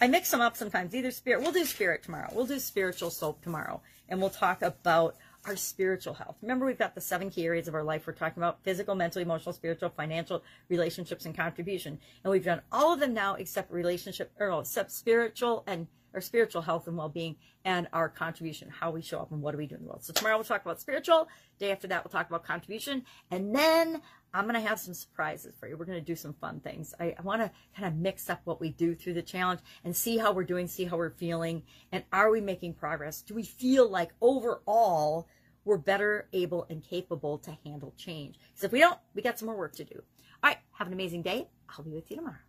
I 0.00 0.06
mix 0.06 0.30
them 0.30 0.40
up 0.40 0.56
sometimes, 0.56 0.94
either 0.94 1.10
spirit. 1.10 1.42
We'll 1.42 1.50
do 1.50 1.64
spirit 1.64 2.04
tomorrow. 2.04 2.30
We'll 2.32 2.46
do 2.46 2.60
spiritual 2.60 3.10
soap 3.10 3.42
tomorrow. 3.42 3.82
And 4.08 4.20
we'll 4.20 4.30
talk 4.30 4.62
about 4.62 5.16
our 5.44 5.56
spiritual 5.56 6.14
health. 6.14 6.36
Remember, 6.40 6.66
we've 6.66 6.78
got 6.78 6.94
the 6.94 7.00
seven 7.00 7.30
key 7.30 7.46
areas 7.46 7.66
of 7.66 7.74
our 7.74 7.82
life 7.82 8.06
we're 8.06 8.12
talking 8.12 8.40
about 8.40 8.62
physical, 8.62 8.94
mental, 8.94 9.20
emotional, 9.20 9.52
spiritual, 9.52 9.90
financial, 9.90 10.44
relationships, 10.68 11.26
and 11.26 11.36
contribution. 11.36 11.98
And 12.22 12.30
we've 12.30 12.44
done 12.44 12.62
all 12.70 12.94
of 12.94 13.00
them 13.00 13.12
now 13.12 13.34
except 13.34 13.72
relationship, 13.72 14.30
or 14.38 14.60
except 14.60 14.92
spiritual 14.92 15.64
and 15.66 15.88
our 16.18 16.22
spiritual 16.22 16.62
health 16.62 16.88
and 16.88 16.96
well-being 16.96 17.36
and 17.64 17.86
our 17.92 18.08
contribution, 18.08 18.68
how 18.68 18.90
we 18.90 19.00
show 19.00 19.20
up 19.20 19.30
and 19.30 19.40
what 19.40 19.52
do 19.52 19.58
we 19.58 19.68
do 19.68 19.76
in 19.76 19.82
the 19.82 19.86
world. 19.86 20.02
So 20.02 20.12
tomorrow 20.12 20.36
we'll 20.36 20.42
talk 20.42 20.62
about 20.64 20.80
spiritual. 20.80 21.28
Day 21.60 21.70
after 21.70 21.86
that, 21.86 22.02
we'll 22.02 22.10
talk 22.10 22.28
about 22.28 22.42
contribution. 22.42 23.04
And 23.30 23.54
then 23.54 24.02
I'm 24.34 24.46
going 24.46 24.60
to 24.60 24.68
have 24.68 24.80
some 24.80 24.94
surprises 24.94 25.54
for 25.60 25.68
you. 25.68 25.76
We're 25.76 25.84
going 25.84 26.00
to 26.00 26.04
do 26.04 26.16
some 26.16 26.34
fun 26.34 26.58
things. 26.58 26.92
I, 26.98 27.14
I 27.16 27.22
want 27.22 27.40
to 27.40 27.52
kind 27.76 27.86
of 27.86 28.00
mix 28.00 28.28
up 28.28 28.40
what 28.42 28.60
we 28.60 28.70
do 28.70 28.96
through 28.96 29.14
the 29.14 29.22
challenge 29.22 29.60
and 29.84 29.94
see 29.94 30.18
how 30.18 30.32
we're 30.32 30.42
doing, 30.42 30.66
see 30.66 30.86
how 30.86 30.96
we're 30.96 31.10
feeling, 31.10 31.62
and 31.92 32.02
are 32.12 32.32
we 32.32 32.40
making 32.40 32.74
progress? 32.74 33.22
Do 33.22 33.34
we 33.34 33.44
feel 33.44 33.88
like 33.88 34.10
overall 34.20 35.28
we're 35.64 35.78
better 35.78 36.28
able 36.32 36.66
and 36.68 36.82
capable 36.82 37.38
to 37.38 37.56
handle 37.64 37.94
change? 37.96 38.40
Because 38.48 38.64
if 38.64 38.72
we 38.72 38.80
don't, 38.80 38.98
we 39.14 39.22
got 39.22 39.38
some 39.38 39.46
more 39.46 39.56
work 39.56 39.76
to 39.76 39.84
do. 39.84 40.02
All 40.42 40.50
right, 40.50 40.58
have 40.72 40.88
an 40.88 40.94
amazing 40.94 41.22
day. 41.22 41.46
I'll 41.68 41.84
be 41.84 41.92
with 41.92 42.10
you 42.10 42.16
tomorrow. 42.16 42.47